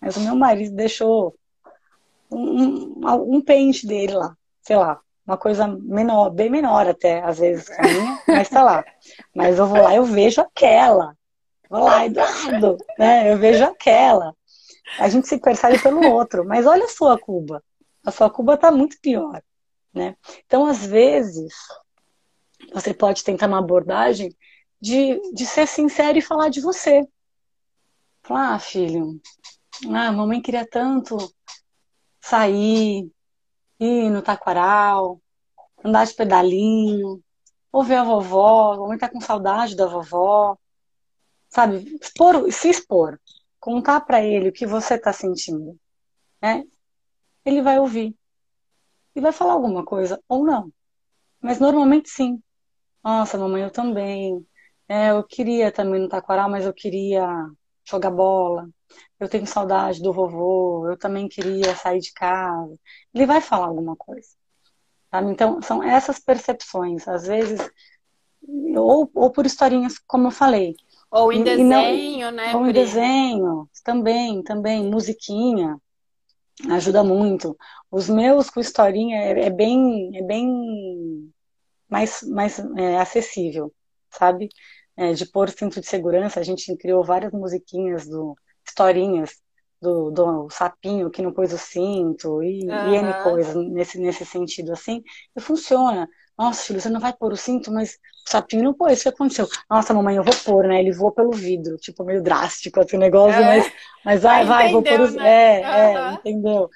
[0.00, 1.36] Mas o meu marido deixou
[2.30, 7.38] um, um, um pente dele lá, sei lá, uma coisa menor, bem menor até, às
[7.38, 8.82] vezes, minha, mas tá lá.
[9.34, 11.14] Mas eu vou lá, eu vejo aquela.
[11.68, 13.30] Vou lá, Eduardo, né?
[13.30, 14.34] Eu vejo aquela.
[14.98, 16.42] A gente se percebe pelo outro.
[16.42, 17.62] Mas olha a sua Cuba.
[18.02, 19.42] A sua Cuba tá muito pior,
[19.92, 20.16] né?
[20.46, 21.52] Então, às vezes,
[22.72, 24.34] você pode tentar uma abordagem
[24.80, 27.06] de, de ser sincero e falar de você.
[28.22, 29.20] Falar, ah, filho,
[29.86, 31.16] ah, mamãe queria tanto
[32.20, 33.10] sair,
[33.78, 35.20] ir no taquaral,
[35.84, 37.22] andar de pedalinho,
[37.72, 40.56] ou ver a vovó, a mamãe tá com saudade da vovó,
[41.48, 41.98] sabe?
[42.00, 43.20] Expor, se expor,
[43.58, 45.78] contar para ele o que você tá sentindo,
[46.42, 46.64] né?
[47.44, 48.14] Ele vai ouvir
[49.14, 50.72] e vai falar alguma coisa ou não,
[51.40, 52.42] mas normalmente sim.
[53.02, 54.46] Nossa, mamãe, eu também.
[54.90, 57.24] É, eu queria também no taquaral, mas eu queria
[57.88, 58.68] jogar bola.
[59.20, 60.88] Eu tenho saudade do vovô.
[60.90, 62.74] Eu também queria sair de casa.
[63.14, 64.26] Ele vai falar alguma coisa.
[65.08, 65.30] Sabe?
[65.30, 67.06] Então, são essas percepções.
[67.06, 67.70] Às vezes,
[68.76, 70.74] ou, ou por historinhas, como eu falei.
[71.08, 72.56] Ou em desenho, não, né?
[72.56, 74.90] Ou em desenho, também, também.
[74.90, 75.80] Musiquinha
[76.68, 77.56] ajuda muito.
[77.92, 81.32] Os meus com historinha é, é bem, é bem
[81.88, 83.72] mais, mais é, acessível,
[84.10, 84.48] sabe?
[85.00, 89.30] É, de pôr cinto de segurança, a gente criou várias musiquinhas, do, historinhas
[89.80, 92.92] do, do sapinho que não pôs o cinto e, uhum.
[92.92, 95.02] e N coisas nesse, nesse sentido assim,
[95.34, 96.06] e funciona.
[96.38, 97.94] Nossa, filho, você não vai pôr o cinto, mas
[98.26, 99.48] o sapinho não pôs, o que aconteceu?
[99.70, 100.80] Nossa, mamãe, eu vou pôr, né?
[100.80, 103.44] Ele voa pelo vidro, tipo, meio drástico assim, o negócio, é.
[103.44, 103.72] mas,
[104.04, 105.10] mas vai, vai, vou pôr o...
[105.12, 105.60] Né?
[105.60, 106.10] É, uhum.
[106.10, 106.70] é, entendeu?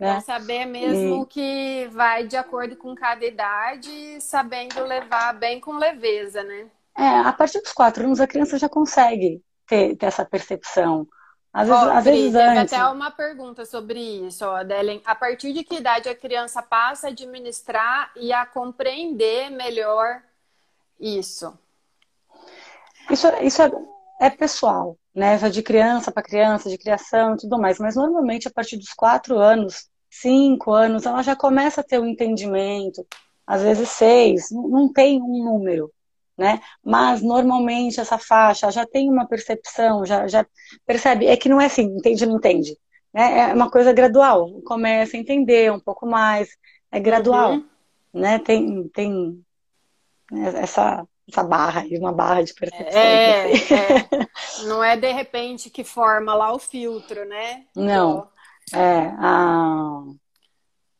[0.00, 0.20] Né?
[0.20, 1.26] saber mesmo e...
[1.26, 6.66] que vai de acordo com cada idade, sabendo levar bem com leveza, né?
[6.98, 11.06] É, a partir dos quatro anos a criança já consegue ter, ter essa percepção.
[11.52, 12.72] Às vezes, oh, às vezes antes.
[12.72, 15.00] até uma pergunta sobre isso, Adelen.
[15.04, 20.22] A partir de que idade a criança passa a administrar e a compreender melhor
[20.98, 21.56] isso?
[23.08, 23.70] Isso, isso é,
[24.20, 25.38] é pessoal, né?
[25.48, 27.78] De criança para criança, de criação e tudo mais.
[27.78, 32.02] Mas normalmente a partir dos quatro anos, cinco anos, ela já começa a ter o
[32.02, 33.06] um entendimento.
[33.46, 35.92] Às vezes seis, não tem um número
[36.38, 36.60] né?
[36.84, 40.46] Mas normalmente essa faixa já tem uma percepção, já, já
[40.86, 42.78] percebe, é que não é assim, entende ou não entende,
[43.12, 43.50] né?
[43.50, 46.48] É uma coisa gradual, começa a entender um pouco mais,
[46.92, 47.64] é gradual, uhum.
[48.14, 48.38] né?
[48.38, 49.44] Tem, tem
[50.62, 53.00] essa, essa barra aí, uma barra de percepção.
[53.00, 54.28] É, é.
[54.68, 57.64] Não é de repente que forma lá o filtro, né?
[57.74, 58.28] Não.
[58.72, 60.02] É, a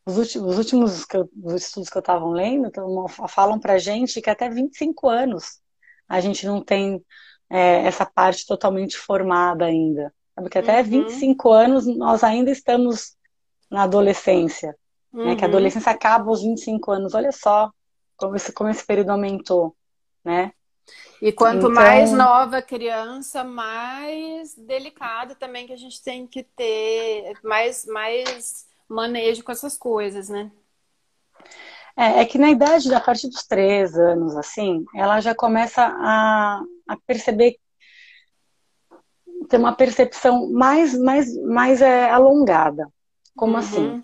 [0.09, 1.05] os últimos, os últimos
[1.43, 5.59] os estudos que eu estava lendo então, falam para gente que até 25 anos
[6.07, 7.03] a gente não tem
[7.49, 10.13] é, essa parte totalmente formada ainda.
[10.35, 11.05] Porque até uhum.
[11.05, 13.15] 25 anos nós ainda estamos
[13.69, 14.75] na adolescência.
[15.13, 15.25] Uhum.
[15.25, 15.35] Né?
[15.35, 15.53] Que a uhum.
[15.53, 17.13] adolescência acaba aos 25 anos.
[17.13, 17.71] Olha só
[18.17, 19.75] como esse, como esse período aumentou.
[20.23, 20.51] Né?
[21.21, 21.71] E quanto então...
[21.71, 28.68] mais nova a criança, mais delicado também que a gente tem que ter, mais, mais
[28.89, 30.51] manejo com essas coisas, né?
[31.95, 36.61] É, é que na idade, a partir dos três anos, assim, ela já começa a,
[36.87, 37.57] a perceber,
[39.49, 42.87] ter uma percepção mais, mais, mais é, alongada.
[43.35, 43.59] Como uhum.
[43.59, 44.03] assim?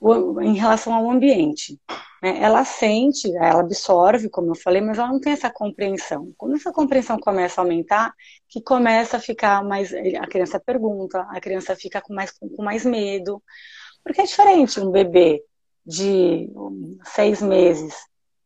[0.00, 1.78] O, em relação ao ambiente.
[2.22, 2.40] Né?
[2.42, 6.32] Ela sente, ela absorve, como eu falei, mas ela não tem essa compreensão.
[6.36, 8.12] Quando essa compreensão começa a aumentar,
[8.48, 9.92] que começa a ficar mais.
[9.92, 13.42] A criança pergunta, a criança fica com mais, com mais medo,
[14.02, 15.42] porque é diferente um bebê
[15.84, 16.50] de
[17.14, 17.94] seis meses,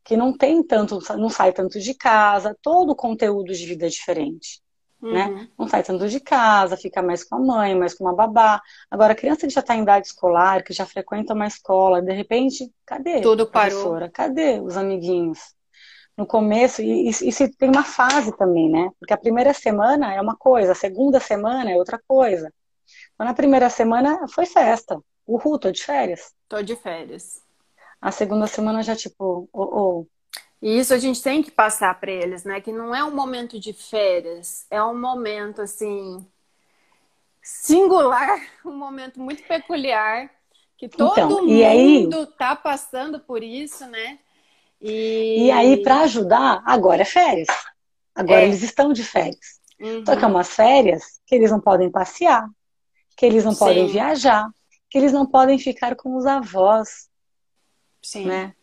[0.05, 3.89] que não tem tanto, não sai tanto de casa, todo o conteúdo de vida é
[3.89, 4.63] diferente.
[5.01, 5.27] Né?
[5.27, 5.35] Uhum.
[5.35, 5.49] Né?
[5.59, 8.63] Não sai tanto de casa, fica mais com a mãe, mais com uma babá.
[8.89, 12.13] Agora, a criança que já está em idade escolar, que já frequenta uma escola, de
[12.13, 14.11] repente, cadê Tudo a professora?
[14.11, 14.13] Parou.
[14.13, 15.41] Cadê os amiguinhos?
[16.17, 18.91] No começo, e isso tem uma fase também, né?
[19.01, 22.53] Porque a primeira semana é uma coisa, a segunda semana é outra coisa.
[23.15, 25.01] Então, na primeira semana foi festa.
[25.27, 26.33] Uhul, tô de férias.
[26.49, 27.43] Tô de férias.
[28.01, 30.07] A segunda semana já, tipo, oh, oh.
[30.61, 32.61] E isso a gente tem que passar para eles, né?
[32.61, 36.25] Que não é um momento de férias, é um momento, assim,
[37.43, 40.31] singular, um momento muito peculiar,
[40.77, 42.09] que todo então, mundo aí...
[42.39, 44.19] tá passando por isso, né?
[44.81, 47.49] E, e aí, para ajudar, agora é férias.
[48.15, 48.47] Agora é.
[48.47, 49.61] eles estão de férias.
[49.81, 50.05] Uhum.
[50.05, 52.49] Só que é umas férias que eles não podem passear,
[53.17, 53.59] que eles não Sim.
[53.59, 54.49] podem viajar,
[54.93, 57.09] que eles não podem ficar com os avós.
[58.03, 58.27] Sim.
[58.27, 58.55] Né?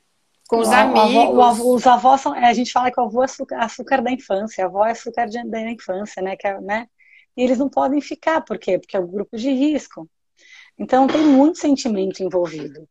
[0.47, 1.33] Com os o, amigos.
[1.33, 2.33] O avô, o, os avós são.
[2.33, 5.25] A gente fala que o avô é açúcar, açúcar da infância, a avó é açúcar
[5.25, 6.35] de, da infância, né?
[6.35, 6.87] Que é, né?
[7.35, 8.77] E eles não podem ficar, por quê?
[8.77, 10.07] Porque é o grupo de risco.
[10.77, 12.87] Então tem muito sentimento envolvido.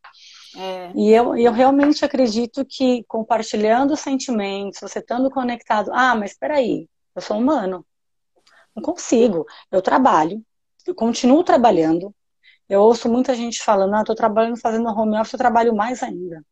[0.57, 0.91] É.
[0.97, 6.57] E eu, eu realmente acredito que compartilhando os sentimentos, você estando conectado, ah, mas espera
[6.57, 7.87] aí, eu sou humano.
[8.75, 9.47] Não consigo.
[9.71, 10.43] Eu trabalho,
[10.87, 12.13] eu continuo trabalhando.
[12.69, 16.45] Eu ouço muita gente falando, ah, estou trabalhando fazendo home office, eu trabalho mais ainda.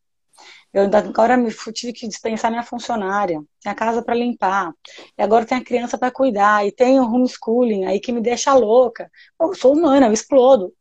[0.73, 4.73] Eu agora me tive que dispensar minha funcionária, tem a casa para limpar,
[5.17, 8.53] e agora tem a criança para cuidar, e tem o homeschooling aí que me deixa
[8.53, 9.11] louca.
[9.41, 10.73] eu sou humana, eu explodo.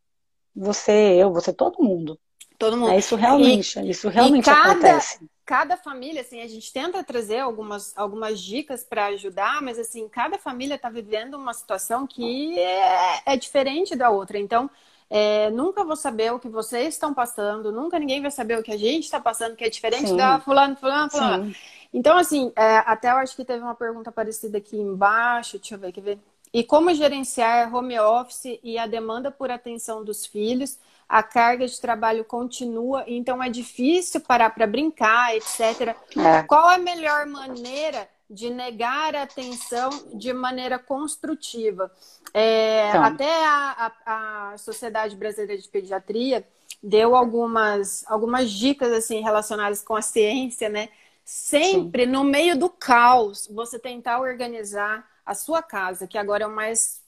[0.56, 2.20] Você, eu, você, todo mundo.
[2.58, 2.92] Todo mundo.
[2.92, 5.20] É, isso realmente, e, isso realmente cada, acontece.
[5.46, 10.38] Cada família, assim, a gente tenta trazer algumas, algumas dicas para ajudar, mas assim, cada
[10.38, 14.38] família está vivendo uma situação que é, é diferente da outra.
[14.40, 14.70] Então,
[15.10, 18.72] é, nunca vou saber o que vocês estão passando, nunca ninguém vai saber o que
[18.72, 20.18] a gente está passando, que é diferente Sim.
[20.18, 21.46] da fulano, fulano, fulano.
[21.46, 21.56] Sim.
[21.94, 25.80] Então, assim, é, até eu acho que teve uma pergunta parecida aqui embaixo, deixa eu
[25.80, 26.20] ver, quer ver?
[26.54, 30.80] E como gerenciar home office e a demanda por atenção dos filhos?
[31.08, 35.96] A carga de trabalho continua, então é difícil parar para brincar, etc.
[36.18, 36.44] É.
[36.44, 41.92] Qual a melhor maneira de negar a atenção de maneira construtiva?
[42.34, 43.04] É, então.
[43.04, 46.48] Até a, a, a, Sociedade Brasileira de Pediatria
[46.82, 50.90] deu algumas, algumas dicas assim relacionadas com a ciência, né?
[51.24, 52.12] Sempre Sim.
[52.12, 57.04] no meio do caos, você tentar organizar a sua casa, que agora é o mais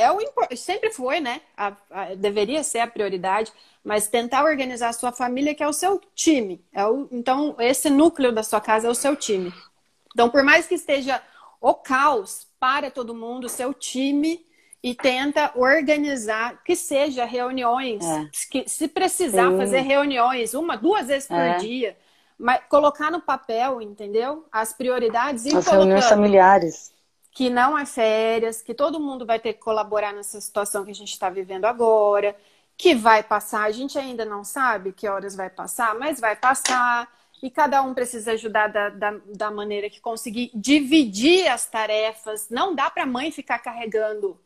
[0.00, 1.42] é o sempre foi, né?
[1.54, 3.52] A, a, deveria ser a prioridade,
[3.84, 6.64] mas tentar organizar a sua família, que é o seu time.
[6.72, 9.52] É o, então, esse núcleo da sua casa é o seu time.
[10.12, 11.22] Então, por mais que esteja
[11.60, 14.44] o caos para todo mundo, seu time
[14.82, 18.28] e tenta organizar que seja reuniões, é.
[18.50, 19.58] que se precisar Sim.
[19.58, 21.58] fazer reuniões uma, duas vezes por é.
[21.58, 21.96] dia,
[22.38, 24.46] mas colocar no papel, entendeu?
[24.50, 26.92] As prioridades e As reuniões familiares.
[27.32, 30.94] Que não é férias, que todo mundo vai ter que colaborar nessa situação que a
[30.94, 32.34] gente está vivendo agora,
[32.76, 37.06] que vai passar, a gente ainda não sabe que horas vai passar, mas vai passar
[37.42, 42.48] e cada um precisa ajudar da, da, da, maneira que conseguir dividir as tarefas.
[42.50, 44.38] Não dá para a mãe ficar carregando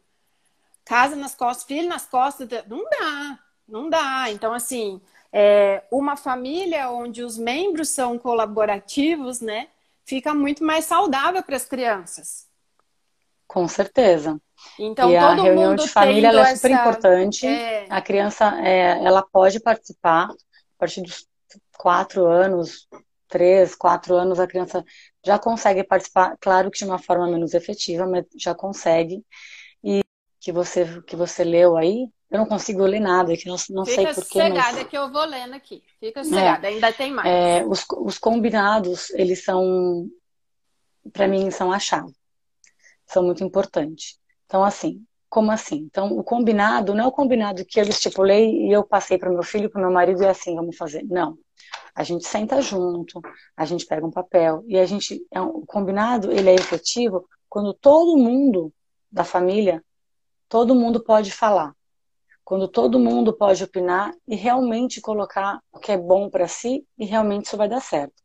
[0.85, 4.30] casa nas costas, filho nas costas, não dá, não dá.
[4.30, 5.00] Então, assim,
[5.33, 9.68] é, uma família onde os membros são colaborativos, né,
[10.04, 12.46] fica muito mais saudável para as crianças.
[13.46, 14.40] Com certeza.
[14.78, 16.80] Então, e a reunião de família é super essa...
[16.80, 17.46] importante.
[17.46, 17.87] É...
[17.90, 20.35] A criança, é, ela pode participar a
[20.78, 21.26] partir dos
[21.77, 22.88] quatro anos,
[23.29, 24.85] três, quatro anos, a criança
[25.25, 29.25] já consegue participar, claro que de uma forma menos efetiva, mas já consegue
[30.45, 34.12] que você, que você leu aí, eu não consigo ler nada, que não, não Fica
[34.12, 34.43] sei porquê.
[34.43, 34.88] Fica mas...
[34.88, 35.83] que eu vou lendo aqui.
[35.99, 37.27] Fica sossegada, é, ainda tem mais.
[37.27, 40.07] É, os, os combinados, eles são,
[41.14, 42.12] para mim, são a chave.
[43.07, 44.19] São muito importantes.
[44.45, 45.77] Então, assim, como assim?
[45.77, 49.43] Então, o combinado não é o combinado que eu estipulei e eu passei para meu
[49.43, 51.03] filho, para meu marido e é assim vamos fazer.
[51.05, 51.38] Não.
[51.94, 53.20] A gente senta junto,
[53.57, 57.28] a gente pega um papel e a gente, é um, o combinado, ele é efetivo
[57.48, 58.72] quando todo mundo
[59.11, 59.83] da família
[60.48, 61.74] todo mundo pode falar.
[62.44, 67.04] Quando todo mundo pode opinar e realmente colocar o que é bom para si e
[67.04, 68.22] realmente isso vai dar certo.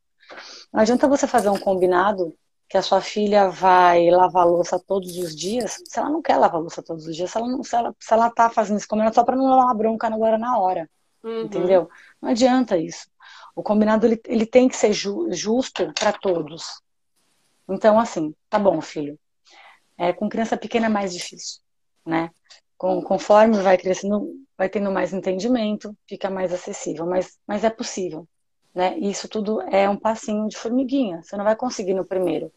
[0.74, 2.36] Não adianta você fazer um combinado
[2.68, 6.62] que a sua filha vai lavar louça todos os dias, se ela não quer lavar
[6.62, 9.16] louça todos os dias, se ela, não, se ela, se ela tá fazendo esse combinado
[9.16, 10.88] só para não lavar bronca agora na hora.
[11.24, 11.42] Uhum.
[11.42, 11.90] Entendeu?
[12.22, 13.08] Não adianta isso.
[13.56, 16.82] O combinado ele, ele tem que ser ju, justo para todos.
[17.68, 19.20] Então, assim, tá bom, filho.
[19.98, 21.62] É, com criança pequena é mais difícil
[22.10, 22.32] né?
[22.78, 28.28] Com, conforme vai crescendo, vai tendo mais entendimento, fica mais acessível, mas, mas é possível,
[28.74, 28.98] né?
[28.98, 32.52] Isso tudo é um passinho de formiguinha, você não vai conseguir no primeiro.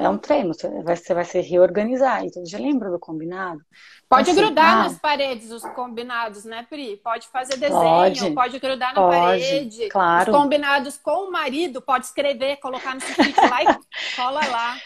[0.00, 2.24] É, um treino, você vai, você vai se reorganizar.
[2.24, 3.60] E todo dia lembra do combinado?
[4.08, 6.96] Pode assim, grudar ah, nas paredes os combinados, né, Pri?
[6.96, 9.88] Pode fazer desenho, pode, pode grudar na pode, parede.
[9.88, 10.32] Claro.
[10.32, 13.66] Os combinados com o marido, pode escrever, colocar no sufite lá e
[14.16, 14.76] cola lá.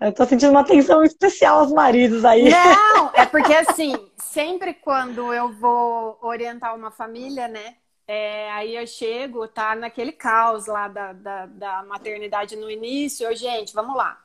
[0.00, 2.50] Eu tô sentindo uma atenção especial aos maridos aí.
[2.50, 7.76] Não, é porque assim, sempre quando eu vou orientar uma família, né?
[8.06, 13.26] é, aí eu chego, tá naquele caos lá da, da, da maternidade no início.
[13.26, 14.21] Eu, gente, vamos lá.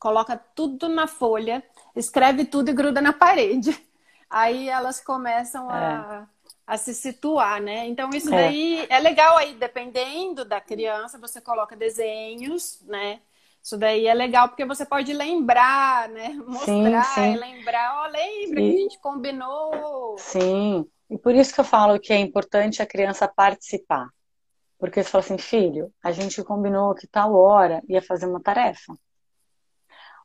[0.00, 1.62] Coloca tudo na folha,
[1.94, 3.78] escreve tudo e gruda na parede.
[4.30, 6.50] Aí elas começam a, é.
[6.66, 7.86] a se situar, né?
[7.86, 8.36] Então, isso é.
[8.36, 13.20] daí é legal aí, dependendo da criança, você coloca desenhos, né?
[13.62, 16.30] Isso daí é legal porque você pode lembrar, né?
[16.46, 17.36] Mostrar sim, sim.
[17.36, 18.70] lembrar, ó, oh, lembra e...
[18.70, 20.16] que a gente combinou.
[20.16, 20.88] Sim.
[21.10, 24.08] E por isso que eu falo que é importante a criança participar.
[24.78, 28.94] Porque você fala assim, filho, a gente combinou que tal hora ia fazer uma tarefa.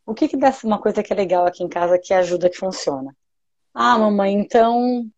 [0.05, 3.15] O que que uma coisa que é legal aqui em casa que ajuda, que funciona?
[3.73, 5.09] Ah, mamãe, então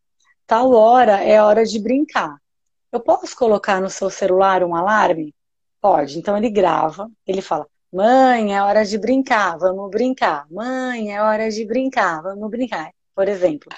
[0.46, 2.38] tal hora é hora de brincar.
[2.92, 5.36] Eu posso colocar no seu celular um alarme?
[5.82, 6.18] Pode.
[6.18, 10.48] Então ele grava, ele fala: Mãe, é hora de brincar, vamos brincar.
[10.50, 12.92] Mãe, é hora de brincar, vamos brincar.
[13.14, 13.70] Por exemplo.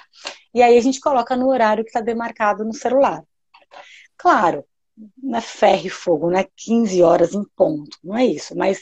[0.54, 3.22] E aí a gente coloca no horário que está demarcado no celular.
[4.16, 4.64] Claro,
[5.22, 8.80] não é ferro e fogo, não é 15 horas em ponto, não é isso, mas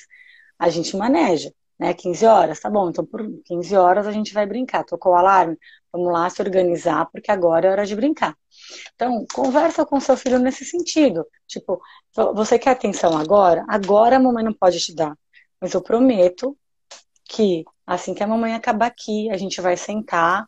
[0.59, 1.95] a gente maneja, né?
[1.95, 4.85] 15 horas, tá bom, então por 15 horas a gente vai brincar.
[4.85, 5.57] Tocou o alarme,
[5.93, 8.37] vamos lá se organizar, porque agora é hora de brincar.
[8.95, 11.27] Então, conversa com seu filho nesse sentido.
[11.47, 11.81] Tipo,
[12.35, 13.65] você quer atenção agora?
[13.69, 15.17] Agora a mamãe não pode te dar.
[15.61, 16.57] Mas eu prometo
[17.29, 20.47] que assim que a mamãe acabar aqui, a gente vai sentar,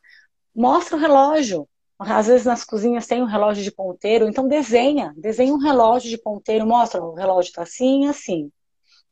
[0.55, 1.69] mostra o relógio.
[1.99, 6.19] Às vezes nas cozinhas tem um relógio de ponteiro, então desenha, desenha um relógio de
[6.19, 8.51] ponteiro, mostra o relógio tá assim, assim.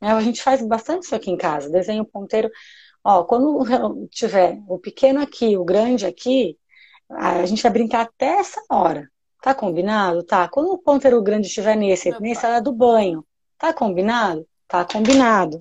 [0.01, 2.51] Né, a gente faz bastante isso aqui em casa, desenha o ponteiro.
[3.05, 3.65] Ó, quando
[4.11, 6.59] tiver o pequeno aqui, o grande aqui,
[7.11, 9.11] a gente vai brincar até essa hora.
[9.41, 10.23] Tá combinado?
[10.25, 10.49] Tá.
[10.49, 13.25] Quando o ponteiro grande estiver nesse, nessa hora do banho,
[13.57, 14.47] tá combinado?
[14.67, 15.59] Tá combinado.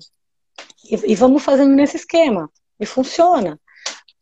[0.90, 2.50] E, e vamos fazendo nesse esquema.
[2.78, 3.58] E funciona.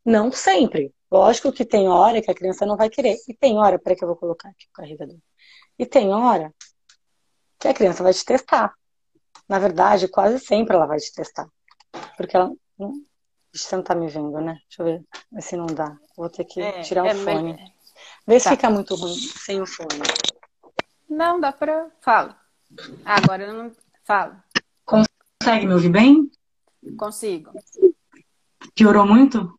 [0.04, 0.94] Não sempre.
[1.10, 3.16] Lógico que tem hora que a criança não vai querer.
[3.28, 5.18] E tem hora, peraí que eu vou colocar aqui o carregador.
[5.78, 6.54] E tem hora
[7.58, 8.74] que a criança vai te testar.
[9.48, 11.48] Na verdade, quase sempre ela vai te testar.
[12.16, 12.52] Porque ela.
[12.78, 13.04] Hum,
[13.52, 14.58] você não tá me vendo, né?
[14.68, 15.96] Deixa eu ver se não dá.
[16.16, 17.52] Vou ter que é, tirar é, o fone.
[17.52, 17.76] Mas...
[18.26, 18.50] Vê se tá.
[18.50, 20.00] fica muito ruim sem o fone.
[21.08, 21.88] Não, dá pra.
[22.00, 22.36] Fala.
[23.04, 23.72] Agora não.
[24.04, 24.44] Fala.
[24.84, 26.30] Consegue me ouvir bem?
[26.98, 27.52] Consigo.
[28.74, 29.58] Piorou muito?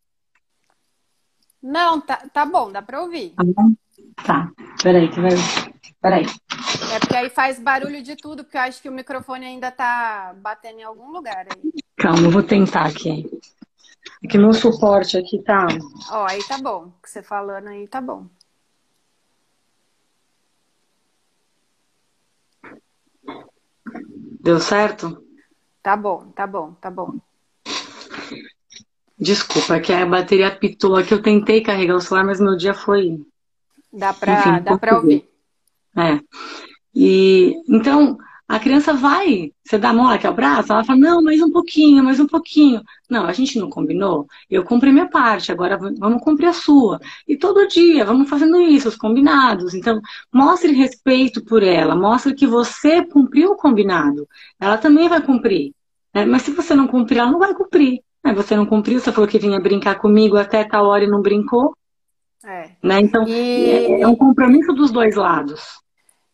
[1.62, 3.32] Não, tá, tá bom, dá pra ouvir.
[3.32, 3.73] Tá bom?
[4.26, 4.52] Tá.
[4.82, 5.32] Peraí, que vai.
[6.02, 6.26] Peraí.
[6.93, 10.34] É porque aí faz barulho de tudo, porque eu acho que o microfone ainda tá
[10.38, 11.71] batendo em algum lugar aí.
[11.97, 13.30] Calma, eu vou tentar aqui.
[14.23, 15.67] É que meu suporte aqui tá.
[16.12, 16.86] Ó, aí tá bom.
[16.86, 18.28] O que você falando aí tá bom.
[24.41, 25.23] Deu certo?
[25.84, 27.15] Tá bom, tá bom, tá bom.
[29.19, 31.13] Desculpa, é que a bateria pitou aqui.
[31.13, 33.19] Eu tentei carregar o celular, mas meu dia foi.
[33.91, 35.28] Dá pra, Enfim, dá pra ouvir.
[35.97, 36.19] É.
[36.95, 40.97] E então a criança vai, você dá a mão, ela quer o braço, ela fala,
[40.97, 42.81] não, mais um pouquinho, mais um pouquinho.
[43.10, 44.25] Não, a gente não combinou.
[44.49, 46.97] Eu cumpri minha parte, agora vamos cumprir a sua.
[47.27, 49.73] E todo dia, vamos fazendo isso, os combinados.
[49.73, 49.99] Então,
[50.33, 54.25] mostre respeito por ela, mostre que você cumpriu o combinado.
[54.57, 55.73] Ela também vai cumprir.
[56.13, 56.25] Né?
[56.25, 57.99] Mas se você não cumprir, ela não vai cumprir.
[58.23, 61.21] Aí você não cumpriu, você falou que vinha brincar comigo até tal hora e não
[61.21, 61.75] brincou.
[62.45, 62.71] É.
[62.81, 63.01] Né?
[63.01, 63.69] Então, e...
[63.69, 65.86] é, é um compromisso dos dois lados.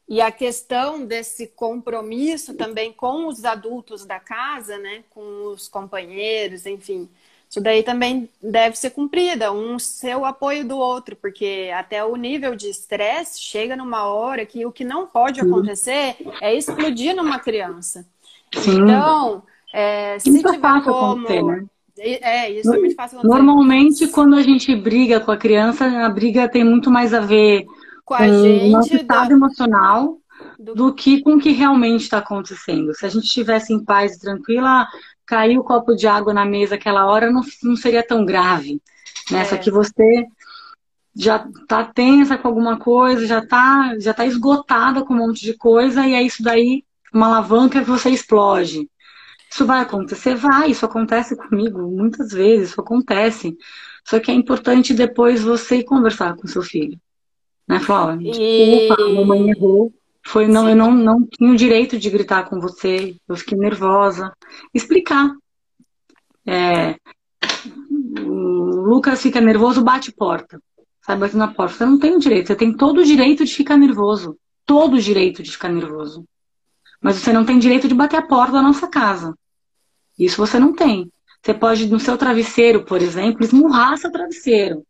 [0.08, 6.66] E a questão desse compromisso também com os adultos da casa, né, com os companheiros,
[6.66, 7.10] enfim,
[7.50, 12.16] isso daí também deve ser cumprida, um ser o apoio do outro, porque até o
[12.16, 17.38] nível de estresse chega numa hora que o que não pode acontecer é explodir numa
[17.38, 18.06] criança.
[18.56, 18.82] Sim.
[18.82, 21.66] Então, é, se Isso é tiver como né?
[21.96, 23.44] É, isso é muito fácil acontecer.
[23.44, 27.68] Normalmente, quando a gente briga com a criança, a briga tem muito mais a ver
[28.04, 29.36] com, com o nosso estado da...
[29.36, 30.18] emocional
[30.60, 30.76] do...
[30.76, 30.94] do...
[30.94, 32.94] que com o que realmente está acontecendo.
[32.94, 34.88] Se a gente estivesse em paz e tranquila,
[35.26, 38.82] cair o copo de água na mesa aquela hora não, não seria tão grave.
[39.32, 39.42] Né?
[39.42, 39.46] É.
[39.46, 40.26] Só que você
[41.16, 45.54] já tá tensa com alguma coisa, já tá, já tá esgotada com um monte de
[45.54, 46.84] coisa, e é isso daí,
[47.14, 48.90] uma alavanca que você explode.
[49.52, 50.36] Isso vai acontecer?
[50.36, 53.56] Vai, isso acontece comigo muitas vezes, isso acontece.
[54.04, 57.00] Só que é importante depois você conversar com seu filho.
[57.74, 57.80] Né?
[57.80, 59.94] Falar, desculpa, a mamãe errou.
[60.26, 64.32] Foi, não, eu não, não tinha o direito de gritar com você, eu fiquei nervosa.
[64.74, 65.36] Explicar.
[66.46, 66.96] É,
[68.20, 70.62] o Lucas fica nervoso, bate porta.
[71.06, 71.76] Sai batendo na porta.
[71.76, 74.38] Você não tem o direito, você tem todo o direito de ficar nervoso.
[74.66, 76.26] Todo o direito de ficar nervoso.
[77.02, 79.38] Mas você não tem direito de bater a porta da nossa casa.
[80.18, 81.12] Isso você não tem.
[81.42, 84.86] Você pode, no seu travesseiro, por exemplo, esmurrar seu travesseiro.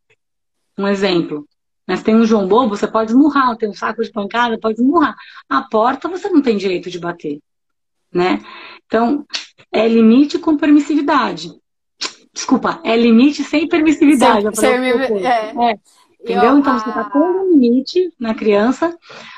[0.77, 1.47] Um exemplo.
[1.89, 5.15] Se tem um João Bobo, você pode esmurrar, tem um saco de pancada, pode esmurrar.
[5.49, 7.39] A porta você não tem direito de bater.
[8.11, 8.39] Né?
[8.85, 9.25] Então,
[9.71, 11.51] é limite com permissividade.
[12.33, 14.43] Desculpa, é limite sem permissividade.
[14.55, 15.71] Sem, sem, é.
[15.71, 15.79] é.
[16.21, 16.51] Entendeu?
[16.51, 18.97] Eu, então, você está pondo um limite na criança,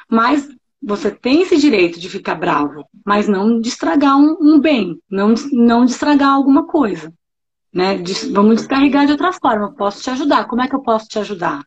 [0.10, 0.48] mas
[0.82, 5.34] você tem esse direito de ficar bravo, mas não de estragar um, um bem, não,
[5.52, 7.12] não de estragar alguma coisa.
[7.74, 7.98] Né?
[7.98, 9.74] De, vamos descarregar de outra forma.
[9.74, 10.46] Posso te ajudar.
[10.46, 11.64] Como é que eu posso te ajudar?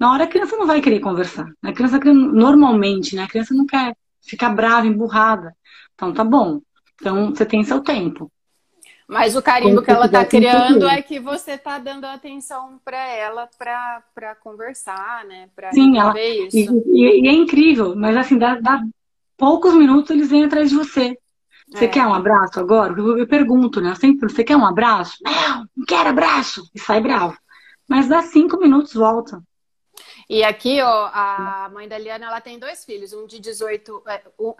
[0.00, 1.46] Na hora a criança não vai querer conversar.
[1.62, 3.24] A criança normalmente, né?
[3.24, 5.54] A criança não quer ficar brava, emburrada.
[5.94, 6.62] Então tá bom.
[6.94, 8.32] Então você tem seu tempo.
[9.06, 13.48] Mas o carimbo que ela está criando é que você está dando atenção para ela
[13.58, 15.50] para conversar, né?
[15.54, 16.56] Pra Sim, ela, isso.
[16.86, 18.80] E, e, e, é incrível, mas assim, dá, dá,
[19.36, 21.18] poucos minutos eles vêm atrás de você.
[21.68, 21.88] Você é.
[21.88, 22.94] quer um abraço agora?
[22.96, 23.94] Eu, eu pergunto, né?
[23.96, 25.16] sempre, você quer um abraço?
[25.22, 26.62] Não, não quero abraço!
[26.72, 27.36] E sai bravo.
[27.88, 29.42] Mas dá cinco minutos, volta.
[30.30, 34.22] E aqui, ó, a mãe da Liana, ela tem dois filhos, um de 18, é,
[34.38, 34.54] um,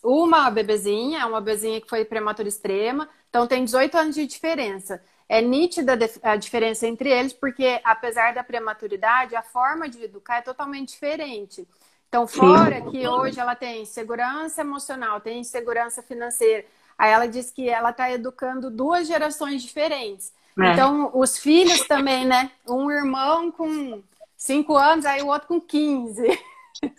[0.00, 5.02] uma bebezinha, uma bebezinha que foi prematura extrema, então tem 18 anos de diferença.
[5.28, 10.42] É nítida a diferença entre eles, porque apesar da prematuridade, a forma de educar é
[10.42, 11.66] totalmente diferente.
[12.08, 12.90] Então, fora Sim.
[12.92, 16.64] que hoje ela tem segurança emocional, tem segurança financeira,
[16.96, 20.32] aí ela diz que ela está educando duas gerações diferentes.
[20.56, 20.72] É.
[20.72, 22.52] Então, os filhos também, né?
[22.64, 24.04] Um irmão com
[24.46, 26.22] 5 anos, aí o outro com 15.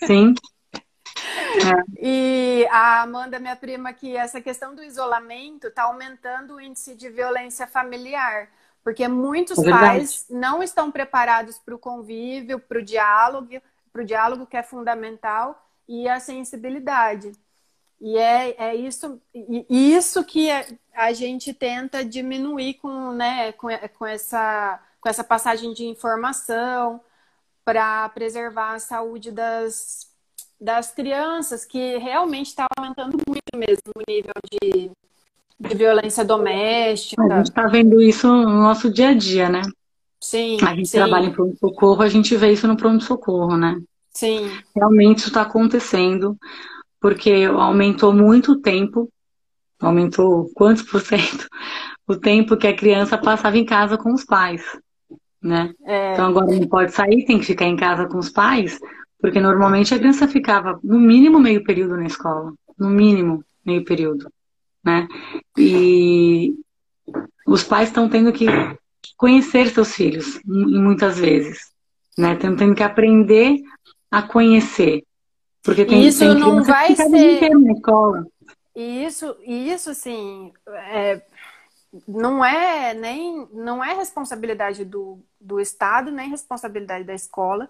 [0.05, 0.33] Sim.
[0.33, 1.87] É.
[1.99, 7.09] E a Amanda, minha prima, que essa questão do isolamento está aumentando o índice de
[7.09, 8.49] violência familiar,
[8.83, 14.05] porque muitos é pais não estão preparados para o convívio, para o diálogo, para o
[14.05, 17.31] diálogo que é fundamental e a sensibilidade.
[17.99, 20.49] E é, é isso, isso que
[20.93, 23.67] a gente tenta diminuir com, né, com,
[23.97, 27.01] com, essa, com essa passagem de informação
[27.67, 30.07] para preservar a saúde das,
[30.57, 34.89] das crianças, que realmente está aumentando muito mesmo o nível de,
[35.59, 37.21] de violência doméstica.
[37.21, 39.63] A gente está vendo isso no nosso dia a dia, né?
[40.17, 40.57] Sim.
[40.61, 40.97] A gente sim.
[40.97, 43.77] trabalha em pronto-socorro, a gente vê isso no pronto-socorro, né?
[44.11, 44.49] Sim.
[44.73, 46.37] Realmente isso está acontecendo,
[47.01, 49.09] porque aumentou muito o tempo,
[49.77, 51.45] aumentou quantos por cento?
[52.09, 54.63] O tempo que a criança passava em casa com os pais,
[55.41, 55.73] né?
[55.85, 56.13] É.
[56.13, 58.79] Então agora não pode sair, tem que ficar em casa com os pais,
[59.19, 62.53] porque normalmente a criança ficava no mínimo meio período na escola.
[62.77, 64.31] No mínimo meio período.
[64.83, 65.07] Né?
[65.57, 66.53] E
[67.45, 68.45] os pais estão tendo que
[69.17, 71.59] conhecer seus filhos, muitas vezes.
[72.17, 72.33] Né?
[72.33, 73.61] Estão tendo que aprender
[74.11, 75.03] a conhecer.
[75.63, 77.49] Porque tem, isso tem não vai ser.
[77.49, 78.25] Na escola.
[78.75, 80.51] E isso, e isso sim,
[80.91, 81.19] é,
[82.07, 87.69] não é nem não é responsabilidade do, do Estado, nem responsabilidade da escola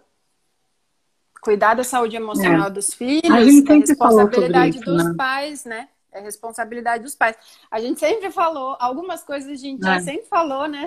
[1.42, 2.72] cuidar da saúde emocional é.
[2.72, 5.14] dos filhos é responsabilidade isso, dos né?
[5.18, 5.88] pais, né?
[6.12, 7.36] É responsabilidade dos pais.
[7.70, 9.94] A gente sempre falou, algumas coisas a gente é.
[9.94, 10.86] já sempre falou, né?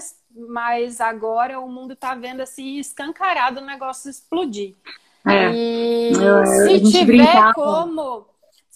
[0.48, 4.74] Mas agora o mundo tá vendo assim, escancarado o negócio explodir.
[5.26, 5.50] É.
[5.52, 8.26] E se tiver como,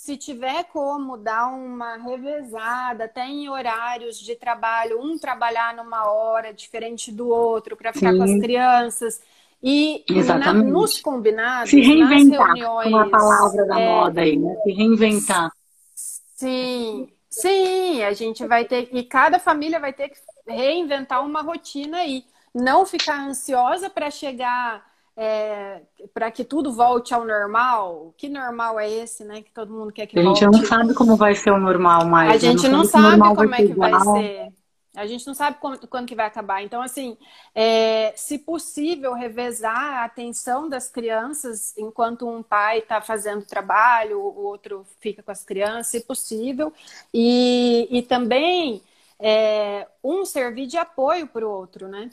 [0.05, 6.53] se tiver como dar uma revezada, até em horários de trabalho, um trabalhar numa hora
[6.53, 8.19] diferente do outro para ficar Sim.
[8.19, 9.23] com as crianças
[9.63, 10.05] e
[10.39, 14.55] na, nos combinados, se reinventar, nas reuniões, uma palavra da é, moda aí, né?
[14.63, 15.51] Se reinventar.
[15.95, 21.97] Sim, sim, a gente vai ter e cada família vai ter que reinventar uma rotina
[21.97, 24.85] aí, não ficar ansiosa para chegar
[25.17, 28.13] é, para que tudo volte ao normal.
[28.17, 29.43] Que normal é esse, né?
[29.43, 30.45] Que todo mundo quer que a volte.
[30.45, 32.31] A gente não sabe como vai ser o normal mais.
[32.31, 32.39] A né?
[32.39, 34.53] gente não, não sabe, como é que vai ser.
[34.97, 36.63] A gente não sabe quando, quando que vai acabar.
[36.63, 37.17] Então, assim,
[37.53, 44.45] é, se possível, revezar a atenção das crianças enquanto um pai está fazendo trabalho, o
[44.45, 46.73] outro fica com as crianças, se possível.
[47.13, 48.83] E, e também
[49.19, 52.09] é, um servir de apoio para o outro, né?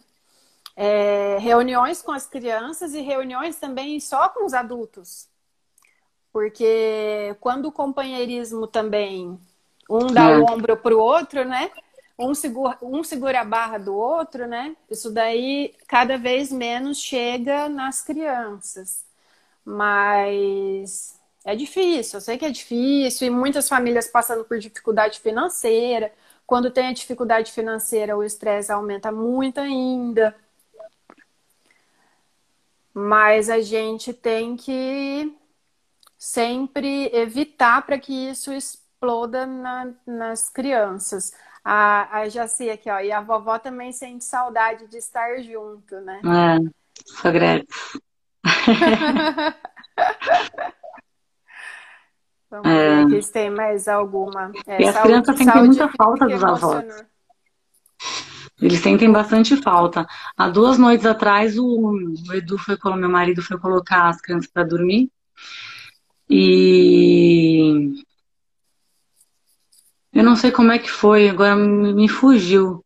[0.76, 5.28] É, reuniões com as crianças e reuniões também só com os adultos.
[6.32, 9.40] Porque quando o companheirismo também,
[9.90, 10.38] um dá é.
[10.38, 11.72] o ombro para o outro, né?
[12.22, 14.76] um segura, um segura a barra do outro, né?
[14.90, 19.04] Isso daí cada vez menos chega nas crianças.
[19.66, 26.12] Mas é difícil, eu sei que é difícil, e muitas famílias passando por dificuldade financeira.
[26.46, 30.36] Quando tem a dificuldade financeira, o estresse aumenta muito ainda.
[32.94, 35.36] Mas a gente tem que
[36.18, 41.34] sempre evitar para que isso exploda na, nas crianças.
[41.64, 43.00] A, a Jaci aqui, ó.
[43.00, 46.22] E a vovó também sente saudade de estar junto, né?
[46.26, 46.60] É,
[47.06, 47.66] sou grata.
[52.52, 53.06] Vamos é...
[53.06, 54.52] ver se tem mais alguma.
[54.68, 57.06] É, e as crianças sentem muita falta dos avós.
[58.62, 60.08] Eles sentem bastante falta.
[60.38, 61.66] Há duas noites atrás, o,
[62.28, 65.10] o Edu foi, meu marido foi colocar as crianças para dormir.
[66.30, 68.04] E
[70.14, 72.84] eu não sei como é que foi, agora me fugiu.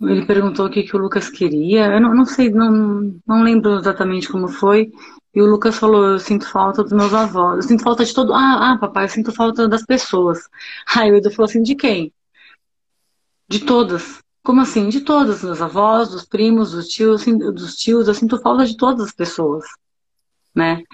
[0.00, 1.86] Ele perguntou o que, que o Lucas queria.
[1.86, 4.92] Eu não, não sei, não, não lembro exatamente como foi.
[5.34, 7.56] E o Lucas falou: Eu sinto falta dos meus avós.
[7.56, 8.32] Eu sinto falta de todo.
[8.34, 10.38] Ah, ah, papai, eu sinto falta das pessoas.
[10.94, 12.12] Aí o Edu falou assim: De quem?
[13.48, 14.25] De todas.
[14.46, 14.88] Como assim?
[14.88, 19.08] De todas, dos avós, dos primos, dos tios, dos tios, eu sinto falta de todas
[19.08, 19.64] as pessoas,
[20.54, 20.84] né?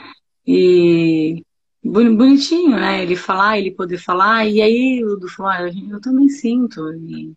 [0.47, 1.45] E
[1.85, 3.03] bonitinho, né?
[3.03, 7.35] Ele falar, ele poder falar, e aí o do falar, eu também sinto, e,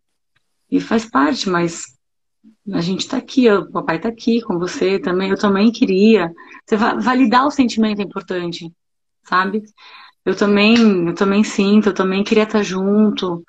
[0.72, 1.84] e faz parte, mas
[2.72, 6.32] a gente tá aqui, o papai tá aqui com você também, eu também queria.
[6.66, 8.72] Você validar o sentimento é importante,
[9.26, 9.63] sabe?
[10.24, 10.78] Eu também,
[11.09, 13.43] eu também sinto, eu também queria estar junto.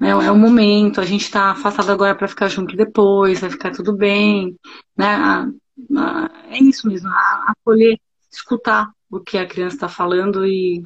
[0.00, 3.70] É, é o momento, a gente está afastado agora para ficar junto depois, vai ficar
[3.70, 4.56] tudo bem.
[4.96, 5.06] Né?
[6.50, 7.08] É isso mesmo,
[7.46, 7.98] acolher,
[8.30, 10.82] escutar o que a criança está falando e,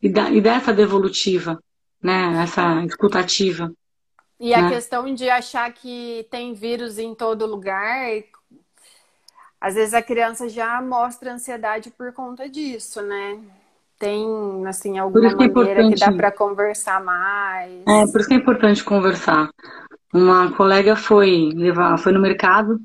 [0.00, 1.60] e, da, e dar essa devolutiva,
[2.02, 2.42] né?
[2.42, 3.72] essa escutativa.
[4.38, 4.56] E né?
[4.56, 8.08] a questão de achar que tem vírus em todo lugar,
[9.60, 13.40] às vezes a criança já mostra ansiedade por conta disso, né?
[14.04, 17.72] Tem, assim, alguma que é maneira que dá para conversar mais?
[17.88, 19.48] É, por isso que é importante conversar.
[20.12, 22.78] Uma colega foi levar, foi no mercado,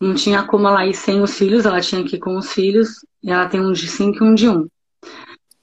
[0.00, 3.06] não tinha como ela ir sem os filhos, ela tinha que ir com os filhos,
[3.22, 4.66] e ela tem um de cinco e um de um.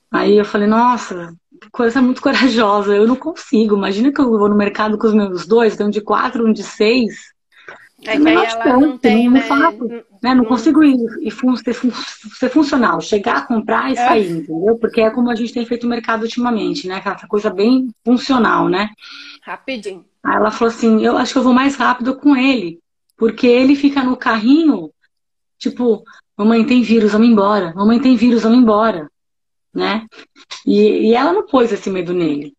[0.10, 1.34] Aí eu falei, nossa,
[1.70, 3.76] coisa muito corajosa, eu não consigo.
[3.76, 6.54] Imagina que eu vou no mercado com os meus dois, tem um de quatro, um
[6.54, 7.14] de seis.
[8.04, 9.42] É que ela não tem, não, né?
[9.42, 9.88] Faço,
[10.24, 10.34] né?
[10.34, 13.96] Não consigo ir e fun ser, ser, funcional, chegar, comprar e é.
[13.96, 14.76] sair, entendeu?
[14.78, 16.96] Porque é como a gente tem feito o mercado ultimamente, né?
[16.96, 18.90] Aquela coisa bem funcional, né?
[19.44, 20.04] Rapidinho.
[20.24, 22.80] Aí ela falou assim, eu acho que eu vou mais rápido com ele,
[23.18, 24.92] porque ele fica no carrinho,
[25.60, 26.04] tipo,
[26.36, 29.10] mamãe tem vírus, vamos embora, mamãe tem vírus, vamos embora,
[29.74, 30.08] né?
[30.66, 32.56] E, e ela não pôs esse medo nele.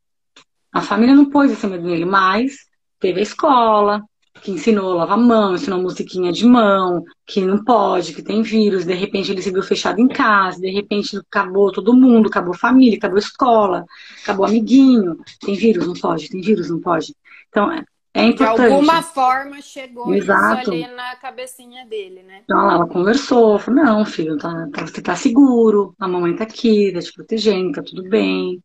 [0.72, 2.58] A família não pôs esse medo nele, mas
[3.00, 4.02] teve a escola,
[4.40, 8.84] que ensinou a lavar mão, ensinou musiquinha de mão, que não pode, que tem vírus,
[8.84, 12.96] de repente ele se viu fechado em casa, de repente acabou todo mundo, acabou família,
[12.96, 13.84] acabou escola,
[14.22, 17.14] acabou amiguinho, tem vírus, não pode, tem vírus, não pode.
[17.48, 18.68] Então, é, é importante.
[18.68, 20.62] De alguma forma chegou Exato.
[20.62, 22.40] isso ali na cabecinha dele, né?
[22.44, 26.92] Então ela conversou, falou, não, filho, tá, tá, você tá seguro, a mamãe tá aqui,
[26.92, 28.62] tá te protegendo, tá tudo bem,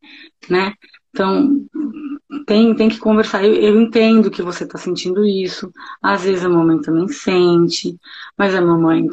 [0.50, 0.74] né?
[1.18, 1.66] Então,
[2.46, 3.44] tem, tem que conversar.
[3.44, 5.74] Eu, eu entendo que você está sentindo isso.
[6.00, 7.98] Às vezes a mamãe também sente,
[8.38, 9.08] mas a mamãe,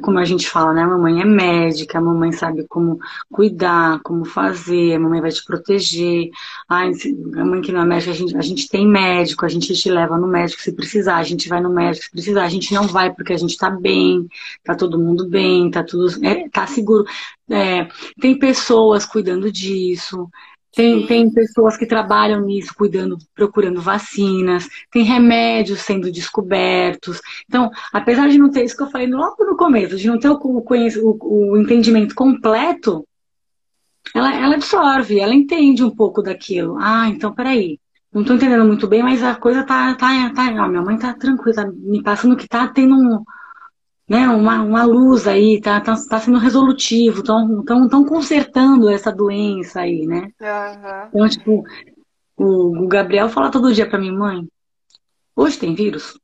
[0.00, 0.82] como a gente fala, né?
[0.82, 5.44] A mamãe é médica, a mamãe sabe como cuidar, como fazer, a mamãe vai te
[5.44, 6.30] proteger.
[6.68, 6.92] Ai,
[7.36, 9.90] a mãe que não é médica, a gente, a gente tem médico, a gente te
[9.90, 12.86] leva no médico se precisar, a gente vai no médico se precisar, a gente não
[12.86, 14.28] vai porque a gente está bem,
[14.62, 17.04] tá todo mundo bem, tá tudo, é, tá seguro.
[17.50, 17.88] É,
[18.20, 20.28] tem pessoas cuidando disso.
[20.74, 27.20] Tem, tem pessoas que trabalham nisso, cuidando, procurando vacinas, tem remédios sendo descobertos.
[27.48, 30.28] Então, apesar de não ter isso que eu falei logo no começo, de não ter
[30.28, 33.04] o, o, o entendimento completo,
[34.14, 36.76] ela, ela absorve, ela entende um pouco daquilo.
[36.78, 37.78] Ah, então peraí,
[38.12, 40.46] não estou entendendo muito bem, mas a coisa tá, tá, tá.
[40.46, 43.22] Ah, minha mãe tá tranquila, tá me passando que tá tendo um,
[44.08, 49.12] né, uma, uma luz aí, tá, tá, tá sendo resolutivo, estão tão, tão consertando essa
[49.12, 50.32] doença aí, né?
[50.40, 51.08] Uhum.
[51.08, 51.64] Então, tipo,
[52.36, 54.48] o, o, Gabriel fala todo dia pra mim, mãe,
[55.36, 56.18] hoje tem vírus?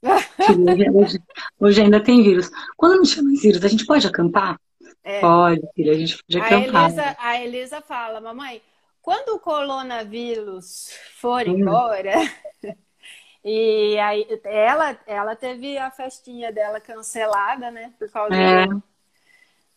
[0.94, 1.18] hoje,
[1.58, 2.50] hoje, ainda tem vírus.
[2.76, 4.56] Quando não chama vírus, a gente pode acampar?
[5.02, 5.20] É.
[5.20, 6.84] Pode, filha, a gente pode acampar.
[6.84, 8.62] A Elisa, a Elisa fala, mamãe,
[9.02, 11.58] quando o coronavírus for hum.
[11.58, 12.12] embora,
[13.44, 17.92] e aí ela, ela teve a festinha dela cancelada, né?
[17.98, 18.66] Por causa é.
[18.66, 18.82] do...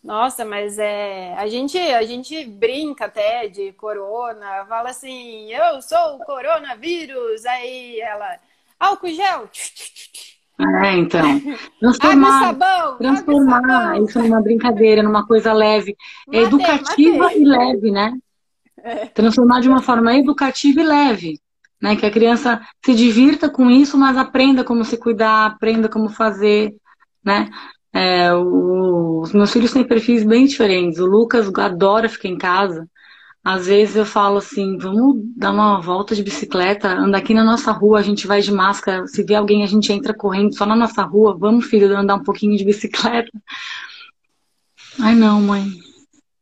[0.03, 1.35] Nossa, mas é.
[1.37, 7.99] A gente, a gente brinca até de corona, fala assim, eu sou o coronavírus, aí
[8.01, 8.39] ela.
[8.79, 9.47] Álcool gel!
[10.83, 11.21] É, então.
[11.79, 15.95] Transformar, sabão, transformar isso numa brincadeira, numa coisa leve.
[16.25, 17.41] Matei, educativa matei.
[17.41, 18.13] e leve, né?
[18.83, 19.05] É.
[19.07, 21.41] Transformar de uma forma educativa e leve
[21.81, 21.95] né?
[21.95, 26.75] Que a criança se divirta com isso, mas aprenda como se cuidar, aprenda como fazer,
[27.23, 27.49] né?
[27.93, 30.99] É, o, os meus filhos têm perfis bem diferentes.
[30.99, 32.87] O Lucas adora ficar em casa.
[33.43, 37.71] Às vezes eu falo assim, vamos dar uma volta de bicicleta, andar aqui na nossa
[37.71, 40.75] rua, a gente vai de máscara, se vê alguém a gente entra correndo só na
[40.75, 43.31] nossa rua, vamos filho, andar um pouquinho de bicicleta.
[44.99, 45.65] Ai não, mãe,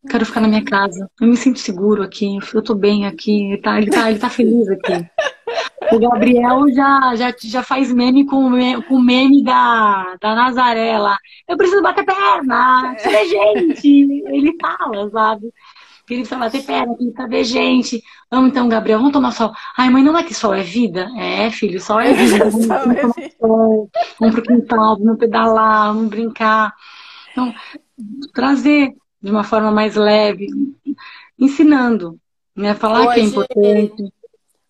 [0.07, 3.61] quero ficar na minha casa, eu me sinto seguro aqui, eu tô bem aqui, ele
[3.61, 5.09] tá, ele tá, ele tá feliz aqui.
[5.91, 11.17] O Gabriel já, já, já faz meme com o meme da, da Nazaré lá.
[11.47, 14.23] Eu preciso bater perna, tira gente.
[14.27, 15.51] Ele fala, sabe?
[16.05, 16.95] Que ele precisa bater perna,
[17.27, 18.03] ver gente.
[18.29, 19.51] Vamos então, Gabriel, vamos tomar sol.
[19.75, 21.09] Ai, mãe, não é que sol é vida?
[21.17, 22.45] É, filho, sol é vida.
[22.51, 23.89] Vamos, vamos tomar sol,
[24.19, 26.73] vamos pro quintal, vamos pedalar, vamos brincar.
[27.31, 27.53] Então,
[28.33, 30.47] trazer de uma forma mais leve,
[31.38, 32.20] ensinando,
[32.55, 32.74] né?
[32.76, 33.13] Falar Hoje...
[33.13, 34.13] que é importante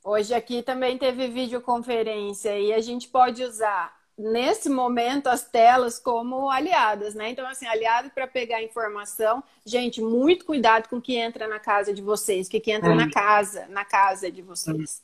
[0.10, 6.50] Hoje aqui também teve videoconferência e a gente pode usar nesse momento as telas como
[6.50, 7.30] aliadas, né?
[7.30, 9.43] Então, assim, aliado para pegar informação.
[9.64, 12.91] Gente, muito cuidado com o que entra na casa de vocês, o que, que entra
[12.91, 12.95] é.
[12.95, 15.04] na casa, na casa de vocês.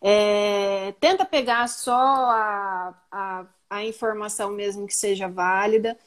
[0.00, 5.98] É, tenta pegar só a, a, a informação mesmo que seja válida.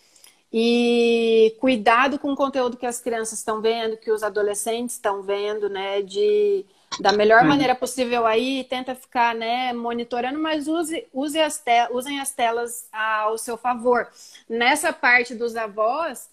[0.52, 5.70] E cuidado com o conteúdo que as crianças estão vendo, que os adolescentes estão vendo,
[5.70, 6.02] né?
[6.02, 6.66] De
[7.00, 12.32] da melhor maneira possível aí, tenta ficar né, monitorando, mas use, use as usem as
[12.32, 14.08] telas ao seu favor.
[14.50, 16.30] Nessa parte dos avós,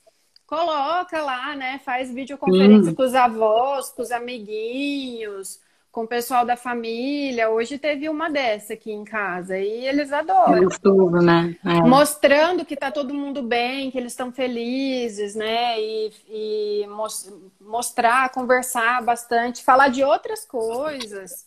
[0.46, 1.80] coloca lá, né?
[1.84, 5.58] Faz videoconferência com os avós, com os amiguinhos,
[5.94, 7.48] com o pessoal da família.
[7.48, 10.56] Hoje teve uma dessa aqui em casa e eles adoram.
[10.56, 11.56] É gostoso, né?
[11.64, 11.80] É.
[11.82, 15.80] Mostrando que tá todo mundo bem, que eles estão felizes, né?
[15.80, 16.86] E, e
[17.60, 21.46] mostrar, conversar bastante, falar de outras coisas.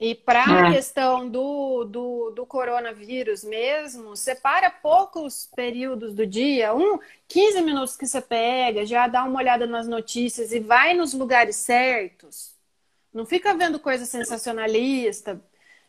[0.00, 0.74] E para a é.
[0.74, 8.06] questão do, do, do, coronavírus mesmo, separa poucos períodos do dia, um 15 minutos que
[8.06, 12.54] você pega, já dá uma olhada nas notícias e vai nos lugares certos.
[13.12, 15.40] Não fica vendo coisa sensacionalista.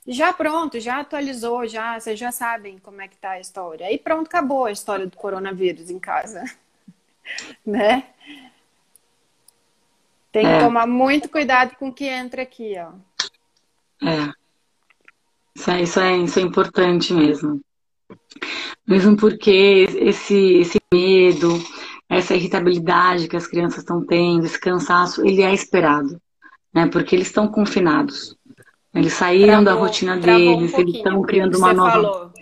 [0.07, 3.85] Já pronto, já atualizou, já, vocês já sabem como é que tá a história.
[3.85, 6.43] Aí pronto, acabou a história do coronavírus em casa.
[7.63, 8.07] né?
[10.31, 10.59] Tem que é.
[10.59, 12.91] tomar muito cuidado com o que entra aqui, ó.
[14.01, 14.31] É.
[15.55, 17.61] Isso é, isso é, isso é importante mesmo.
[18.87, 21.49] Mesmo porque esse, esse medo,
[22.07, 26.19] essa irritabilidade que as crianças estão tendo, esse cansaço, ele é esperado.
[26.73, 26.87] Né?
[26.87, 28.35] Porque eles estão confinados.
[28.93, 31.91] Eles saíram travou, da rotina deles, um eles estão criando uma nova.
[31.91, 32.33] Falou.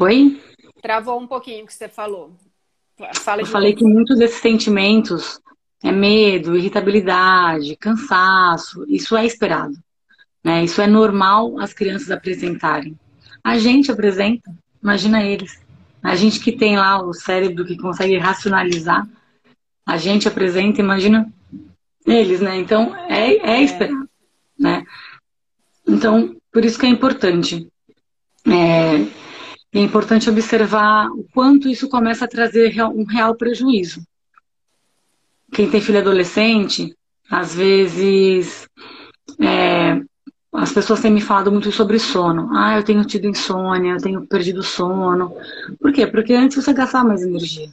[0.00, 0.42] Oi?
[0.80, 2.36] Travou um pouquinho o que você falou.
[3.14, 5.40] Fala Eu falei que muitos desses sentimentos
[5.82, 9.74] é medo, irritabilidade, cansaço, isso é esperado.
[10.48, 10.64] Né?
[10.64, 12.98] Isso é normal as crianças apresentarem.
[13.44, 14.50] A gente apresenta,
[14.82, 15.60] imagina eles.
[16.02, 19.06] A gente que tem lá o cérebro que consegue racionalizar,
[19.84, 21.30] a gente apresenta, imagina
[22.06, 22.56] eles, né?
[22.56, 23.62] Então é, é, é.
[23.62, 24.08] esperado,
[24.58, 24.86] né?
[25.86, 27.68] Então, por isso que é importante.
[28.46, 34.02] É, é importante observar o quanto isso começa a trazer um real prejuízo.
[35.52, 36.96] Quem tem filho adolescente,
[37.30, 38.66] às vezes
[39.38, 40.00] é,
[40.52, 42.50] as pessoas têm me falado muito sobre sono.
[42.52, 45.34] Ah, eu tenho tido insônia, eu tenho perdido sono.
[45.80, 46.06] Por quê?
[46.06, 47.70] Porque antes você gastava mais energia.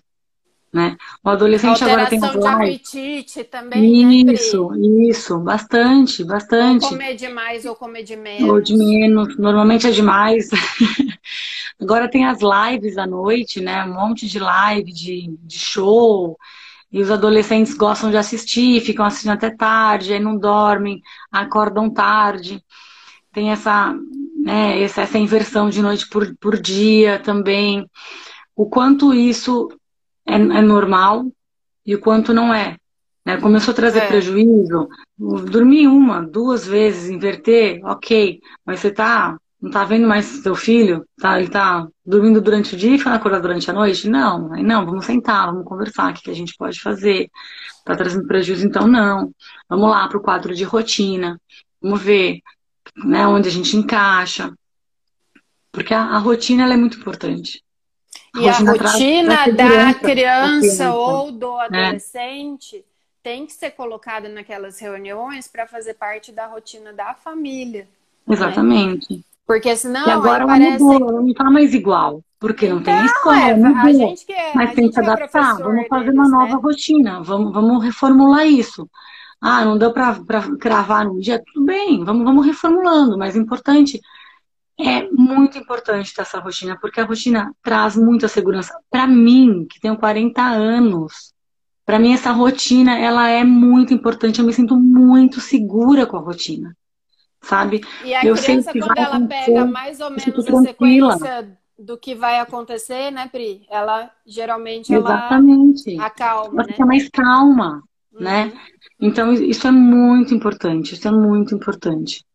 [0.73, 0.97] Né?
[1.23, 4.25] O adolescente agora tem de apetite também.
[4.25, 6.83] Né, isso, né, isso, bastante, bastante.
[6.83, 8.49] Ou comer demais ou comer de menos.
[8.49, 10.49] Ou de menos, normalmente é demais.
[11.79, 13.85] agora tem as lives à noite, né?
[13.85, 16.37] Um monte de live, de, de show.
[16.95, 22.63] E os adolescentes gostam de assistir, ficam assistindo até tarde, aí não dormem, acordam tarde.
[23.33, 23.93] Tem essa,
[24.41, 27.85] né, essa, essa inversão de noite por, por dia também.
[28.55, 29.67] O quanto isso
[30.25, 31.25] é, é normal
[31.85, 32.77] e o quanto não é.
[33.25, 33.35] Né?
[33.41, 34.07] Começou a trazer é.
[34.07, 34.87] prejuízo.
[35.17, 38.39] Dormir uma, duas vezes, inverter, ok.
[38.65, 41.07] Mas você tá não tá vendo mais seu filho?
[41.19, 44.07] Tá, ele tá dormindo durante o dia e ficando acordado durante a noite?
[44.07, 47.31] Não, aí não, vamos sentar, vamos conversar, o que, a gente pode fazer?
[47.83, 48.63] Tá trazendo prejuízo?
[48.63, 49.33] Então não.
[49.67, 51.41] Vamos lá para o quadro de rotina,
[51.81, 52.41] vamos ver
[52.95, 54.53] né, onde a gente encaixa.
[55.71, 57.63] Porque a, a rotina ela é muito importante.
[58.35, 61.85] A e rotina a rotina traz, da criança, criança, ou do né?
[61.87, 62.83] adolescente né?
[63.23, 67.87] tem que ser colocada naquelas reuniões para fazer parte da rotina da família.
[68.27, 68.35] Né?
[68.35, 69.11] Exatamente.
[69.11, 69.23] Né?
[69.45, 70.07] Porque senão.
[70.07, 70.83] E agora parece...
[70.83, 72.21] mudou, não está mais igual.
[72.39, 73.77] Porque não tem escola, é, mudou.
[73.77, 75.59] A gente é, Mas tem que se é adaptar.
[75.59, 76.59] É vamos fazer deles, uma nova né?
[76.61, 77.23] rotina.
[77.23, 78.89] Vamos, vamos reformular isso.
[79.41, 80.15] Ah, não deu para
[80.59, 81.41] cravar num dia?
[81.53, 83.17] Tudo bem, vamos, vamos reformulando.
[83.17, 84.01] Mas importante,
[84.79, 88.73] é muito importante ter essa rotina, porque a rotina traz muita segurança.
[88.89, 91.33] Para mim, que tenho 40 anos,
[91.85, 94.39] Para mim, essa rotina, ela é muito importante.
[94.39, 96.75] Eu me sinto muito segura com a rotina,
[97.45, 97.81] sabe?
[98.03, 102.39] E a eu criança, quando ela pega mais ou menos a sequência do que vai
[102.39, 103.65] acontecer, né, Pri?
[103.69, 105.93] Ela, geralmente, Exatamente.
[105.93, 106.73] ela acalma, ela né?
[106.73, 108.45] fica mais calma, né?
[108.45, 108.53] uhum.
[108.53, 108.61] né?
[108.99, 110.93] Então, isso é muito importante.
[110.93, 112.25] Isso é muito importante.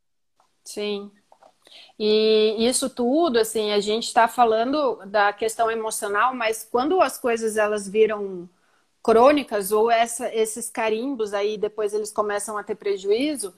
[0.62, 1.11] Sim.
[1.98, 7.56] E isso tudo, assim, a gente está falando da questão emocional, mas quando as coisas
[7.56, 8.48] elas viram
[9.02, 13.54] crônicas ou essa, esses carimbos aí depois eles começam a ter prejuízo,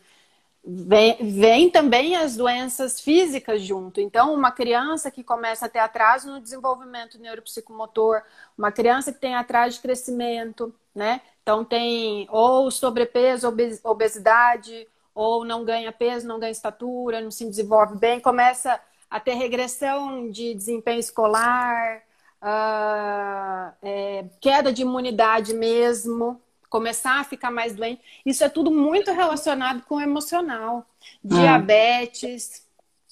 [0.65, 4.01] vem, vem também as doenças físicas junto.
[4.01, 8.23] Então, uma criança que começa a ter atraso no desenvolvimento neuropsicomotor,
[8.57, 11.21] uma criança que tem atraso de crescimento, né?
[11.43, 13.53] Então tem ou sobrepeso,
[13.85, 19.35] obesidade, ou não ganha peso, não ganha estatura, não se desenvolve bem, começa a ter
[19.35, 22.03] regressão de desempenho escolar,
[22.41, 26.41] uh, é, queda de imunidade mesmo,
[26.73, 28.01] começar a ficar mais doente.
[28.25, 30.89] Isso é tudo muito relacionado com o emocional.
[31.23, 31.29] É.
[31.29, 32.67] Diabetes,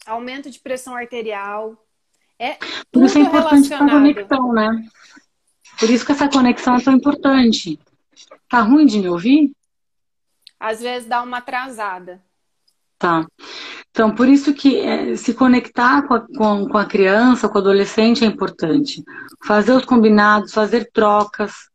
[0.06, 1.76] aumento de pressão arterial.
[2.38, 2.56] É
[2.90, 4.88] Por isso é importante essa conexão, né?
[5.78, 7.78] Por isso que essa conexão é tão importante.
[8.48, 9.52] Tá ruim de me ouvir?
[10.58, 12.22] Às vezes dá uma atrasada.
[12.98, 13.26] Tá.
[13.90, 17.60] Então, por isso que é, se conectar com a, com, com a criança, com o
[17.60, 19.04] adolescente é importante.
[19.44, 21.69] Fazer os combinados, fazer trocas,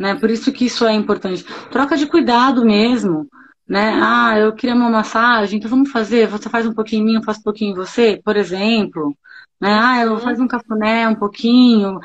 [0.00, 0.14] né?
[0.14, 1.44] Por isso que isso é importante.
[1.70, 3.28] Troca de cuidado mesmo,
[3.68, 4.00] né?
[4.02, 7.22] Ah, eu queria uma massagem, então vamos fazer, você faz um pouquinho em mim, eu
[7.22, 9.14] faço um pouquinho em você, por exemplo.
[9.60, 9.70] Né?
[9.70, 12.00] Ah, eu faço um cafuné um pouquinho.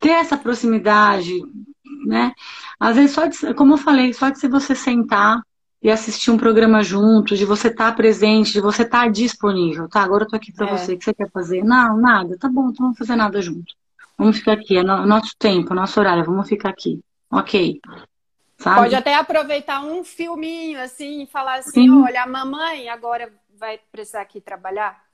[0.00, 1.32] Ter essa proximidade,
[2.04, 2.32] né?
[2.80, 5.40] Às vezes, só de, como eu falei, só de se você sentar
[5.80, 9.88] e assistir um programa junto, de você estar tá presente, de você estar tá disponível,
[9.88, 10.02] tá?
[10.02, 10.76] Agora eu tô aqui para é.
[10.76, 11.62] você, o que você quer fazer?
[11.62, 13.72] Não, nada, tá bom, então não vamos fazer nada junto.
[14.16, 17.00] Vamos ficar aqui, é no, nosso tempo, nosso horário, vamos ficar aqui.
[17.30, 17.80] Ok.
[18.58, 18.80] Sabe?
[18.80, 22.02] Pode até aproveitar um filminho assim e falar assim, Sim.
[22.02, 25.04] olha, a mamãe agora vai precisar aqui trabalhar.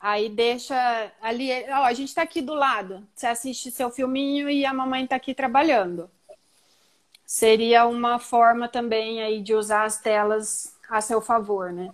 [0.00, 0.74] Aí deixa
[1.20, 3.06] ali, ó, a gente está aqui do lado.
[3.14, 6.10] Você assiste seu filminho e a mamãe está aqui trabalhando.
[7.24, 11.90] Seria uma forma também aí de usar as telas a seu favor, né?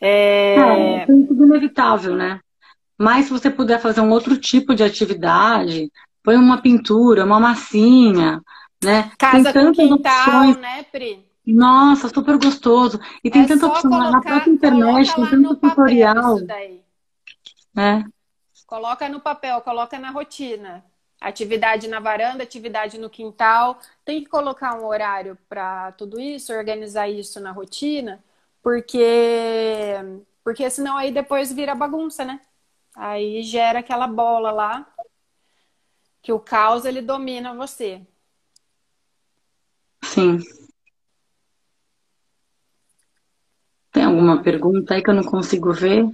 [0.00, 2.40] É, é, é tudo inevitável, né?
[3.02, 5.90] Mas se você puder fazer um outro tipo de atividade,
[6.22, 8.40] põe uma pintura, uma massinha,
[8.80, 9.10] né?
[9.18, 10.56] Casa tem com quintal, opções.
[10.58, 11.26] né, Pri?
[11.44, 13.00] Nossa, super gostoso.
[13.24, 16.38] E tem é tanta opção colocar, na própria internet, tem tanto tutorial.
[17.74, 18.04] Né?
[18.68, 20.84] Coloca no papel, coloca na rotina.
[21.20, 23.80] Atividade na varanda, atividade no quintal.
[24.04, 28.22] Tem que colocar um horário para tudo isso, organizar isso na rotina,
[28.62, 29.96] porque
[30.44, 32.40] porque senão aí depois vira bagunça, né?
[32.94, 34.86] Aí gera aquela bola lá
[36.22, 38.00] que o caos ele domina você.
[40.04, 40.38] Sim.
[43.90, 46.06] Tem alguma pergunta aí que eu não consigo ver?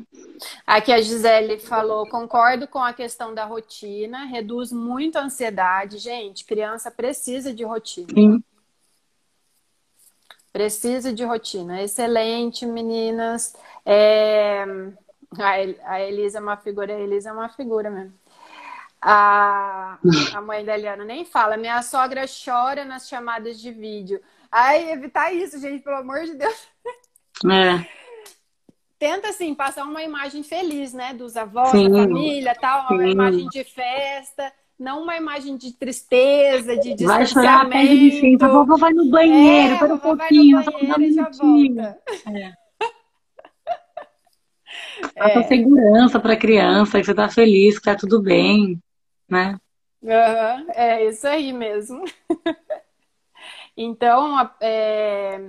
[0.67, 5.99] Aqui a Gisele falou: concordo com a questão da rotina, reduz muito a ansiedade.
[5.99, 8.09] Gente, criança precisa de rotina.
[8.13, 8.43] Sim.
[10.53, 11.83] Precisa de rotina.
[11.83, 13.55] Excelente, meninas.
[13.85, 14.65] É...
[15.37, 18.15] A Elisa é uma figura, a Elisa é uma figura mesmo.
[19.01, 19.99] A,
[20.35, 21.57] a mãe da Eliana nem fala.
[21.57, 24.21] Minha sogra chora nas chamadas de vídeo.
[24.51, 26.69] Ai, evitar isso, gente, pelo amor de Deus.
[27.45, 27.87] É.
[28.99, 31.15] Tenta, assim, passar uma imagem feliz, né?
[31.15, 31.89] Dos avós, Sim.
[31.89, 32.89] da família, tal.
[32.91, 33.11] Uma Sim.
[33.11, 34.53] imagem de festa.
[34.77, 37.07] Não uma imagem de tristeza, de distanciamento.
[37.07, 37.69] Vai chorar,
[38.79, 40.63] vai no banheiro, é, para um pouquinho.
[40.63, 41.99] Vai no banheiro e já volta.
[42.27, 42.68] É.
[45.17, 45.43] Passa é.
[45.45, 48.81] segurança para a criança, que você está feliz, que está tudo bem,
[49.29, 49.59] né?
[50.03, 52.05] Uhum, é isso aí mesmo.
[53.77, 55.41] então, é,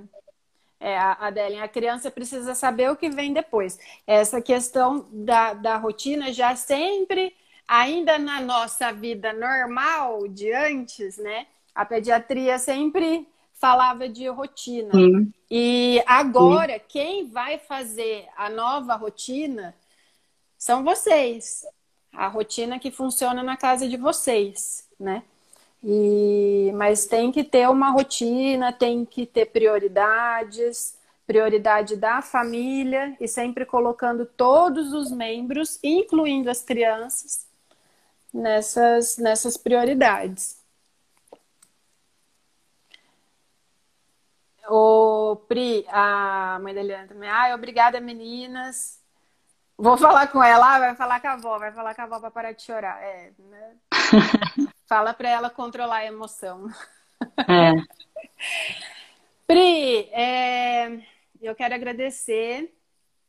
[0.80, 3.78] é, Adeline, a criança precisa saber o que vem depois.
[4.08, 7.36] Essa questão da, da rotina já sempre,
[7.68, 11.47] ainda na nossa vida normal de antes, né?
[11.76, 13.28] A pediatria sempre
[13.60, 14.91] falava de rotina.
[14.91, 15.34] Sim.
[15.51, 16.82] E agora, Sim.
[16.88, 19.76] quem vai fazer a nova rotina
[20.57, 21.66] são vocês.
[22.12, 25.24] A rotina que funciona na casa de vocês, né?
[25.84, 30.95] E, mas tem que ter uma rotina, tem que ter prioridades,
[31.26, 37.47] prioridade da família e sempre colocando todos os membros, incluindo as crianças,
[38.34, 40.59] nessas, nessas prioridades.
[44.70, 48.99] O Pri, a mãe da Eliana também, ai, obrigada meninas.
[49.76, 52.32] Vou falar com ela, vai falar com a avó, vai falar com a avó para
[52.32, 53.01] parar de chorar.
[53.01, 53.76] É, né?
[54.86, 56.67] Fala para ela controlar a emoção.
[57.47, 57.72] É.
[59.47, 60.99] Pri, é,
[61.41, 62.74] eu quero agradecer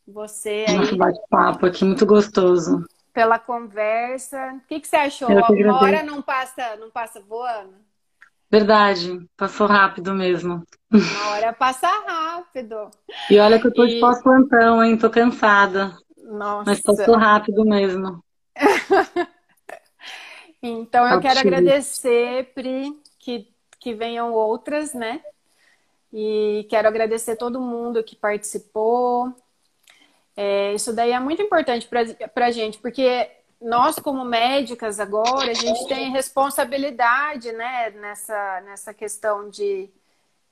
[0.07, 0.76] você aí.
[0.76, 2.84] Nosso bate-papo aqui, muito gostoso.
[3.12, 4.55] Pela conversa.
[4.55, 5.28] O que, que você achou?
[5.30, 7.74] Uma hora não passa, não passa voando?
[8.51, 10.67] Verdade, passou rápido mesmo.
[10.93, 12.91] Uma hora passa rápido.
[13.31, 13.95] E olha que eu tô e...
[13.95, 14.99] de pós-plantão, hein?
[14.99, 15.97] Tô cansada.
[16.19, 16.65] Nossa.
[16.69, 18.25] Mas passou rápido mesmo.
[20.61, 23.49] então eu quero agradecer, Pri, que,
[23.79, 25.21] que venham outras, né?
[26.13, 29.33] E quero agradecer todo mundo que participou.
[30.37, 33.31] É, isso daí é muito importante para a gente, porque
[33.61, 39.91] nós, como médicas agora, a gente tem responsabilidade né, nessa, nessa questão de,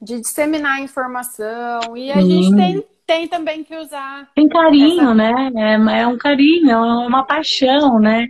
[0.00, 2.42] de disseminar informação e a Sim.
[2.42, 4.30] gente tem, tem também que usar.
[4.34, 5.14] Tem carinho, essa...
[5.14, 5.32] né?
[5.56, 8.28] É, é um carinho, é uma paixão, né?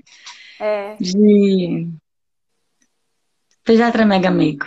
[0.60, 0.96] É.
[1.00, 1.88] De
[3.64, 4.66] pediatra mega amigo.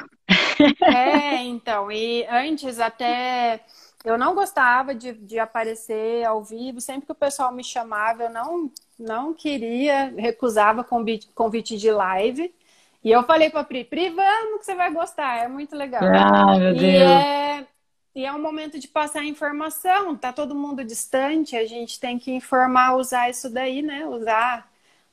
[0.81, 3.61] É, então, e antes até
[4.03, 8.29] eu não gostava de, de aparecer ao vivo, sempre que o pessoal me chamava, eu
[8.29, 8.71] não,
[9.01, 12.53] não queria, recusava convite, convite de live.
[13.03, 16.03] E eu falei para a Pri, Pri, vamos que você vai gostar, é muito legal.
[16.03, 16.83] Ah, meu Deus.
[16.83, 17.67] E é,
[18.13, 22.31] e é um momento de passar informação, tá todo mundo distante, a gente tem que
[22.31, 24.05] informar, usar isso daí, né?
[24.05, 24.69] Usar,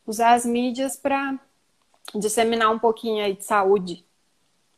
[0.07, 1.39] usar as mídias para
[2.14, 4.05] disseminar um pouquinho aí de saúde.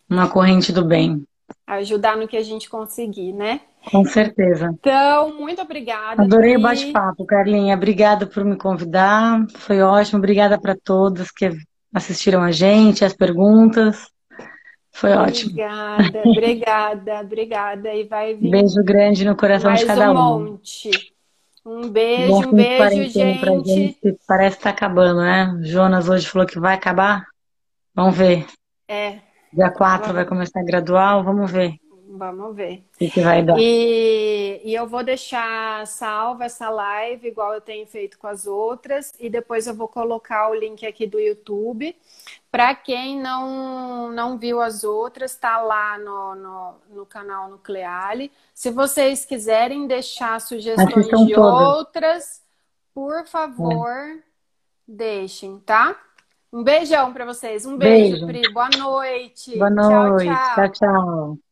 [0.09, 1.27] Uma corrente do bem.
[1.67, 3.61] Ajudar no que a gente conseguir, né?
[3.91, 4.71] Com certeza.
[4.79, 6.23] Então, muito obrigada.
[6.23, 7.75] Adorei o bate-papo, Carlinha.
[7.75, 9.47] Obrigada por me convidar.
[9.57, 10.19] Foi ótimo.
[10.19, 11.51] Obrigada para todos que
[11.95, 14.09] assistiram a gente, as perguntas.
[14.93, 15.53] Foi ótimo.
[15.53, 17.95] Obrigada, obrigada, obrigada.
[17.95, 18.51] E vai vir.
[18.51, 20.15] Beijo grande no coração de cada um.
[20.15, 20.91] um monte.
[21.65, 23.41] Um beijo, um beijo, gente.
[23.41, 24.19] Pra gente.
[24.27, 25.59] Parece que tá acabando, né?
[25.63, 27.25] Jonas hoje falou que vai acabar.
[27.95, 28.47] Vamos ver.
[28.89, 29.21] É.
[29.53, 31.81] Dia 4 vai começar gradual, vamos ver.
[32.13, 32.85] Vamos ver.
[33.01, 33.57] O que, vai dar.
[33.59, 39.13] E, e eu vou deixar salva essa live, igual eu tenho feito com as outras,
[39.19, 41.97] e depois eu vou colocar o link aqui do YouTube.
[42.51, 48.33] Para quem não, não viu as outras, tá lá no, no, no canal Nucleale.
[48.53, 51.69] Se vocês quiserem deixar sugestões de todas.
[51.69, 52.43] outras,
[52.93, 54.19] por favor, é.
[54.87, 55.97] deixem, tá?
[56.53, 57.65] Um beijão para vocês.
[57.65, 58.53] Um beijo, beijo, Pri.
[58.53, 59.57] Boa noite.
[59.57, 60.27] Boa noite.
[60.27, 60.55] tchau.
[60.55, 60.69] tchau.
[60.73, 61.50] tchau.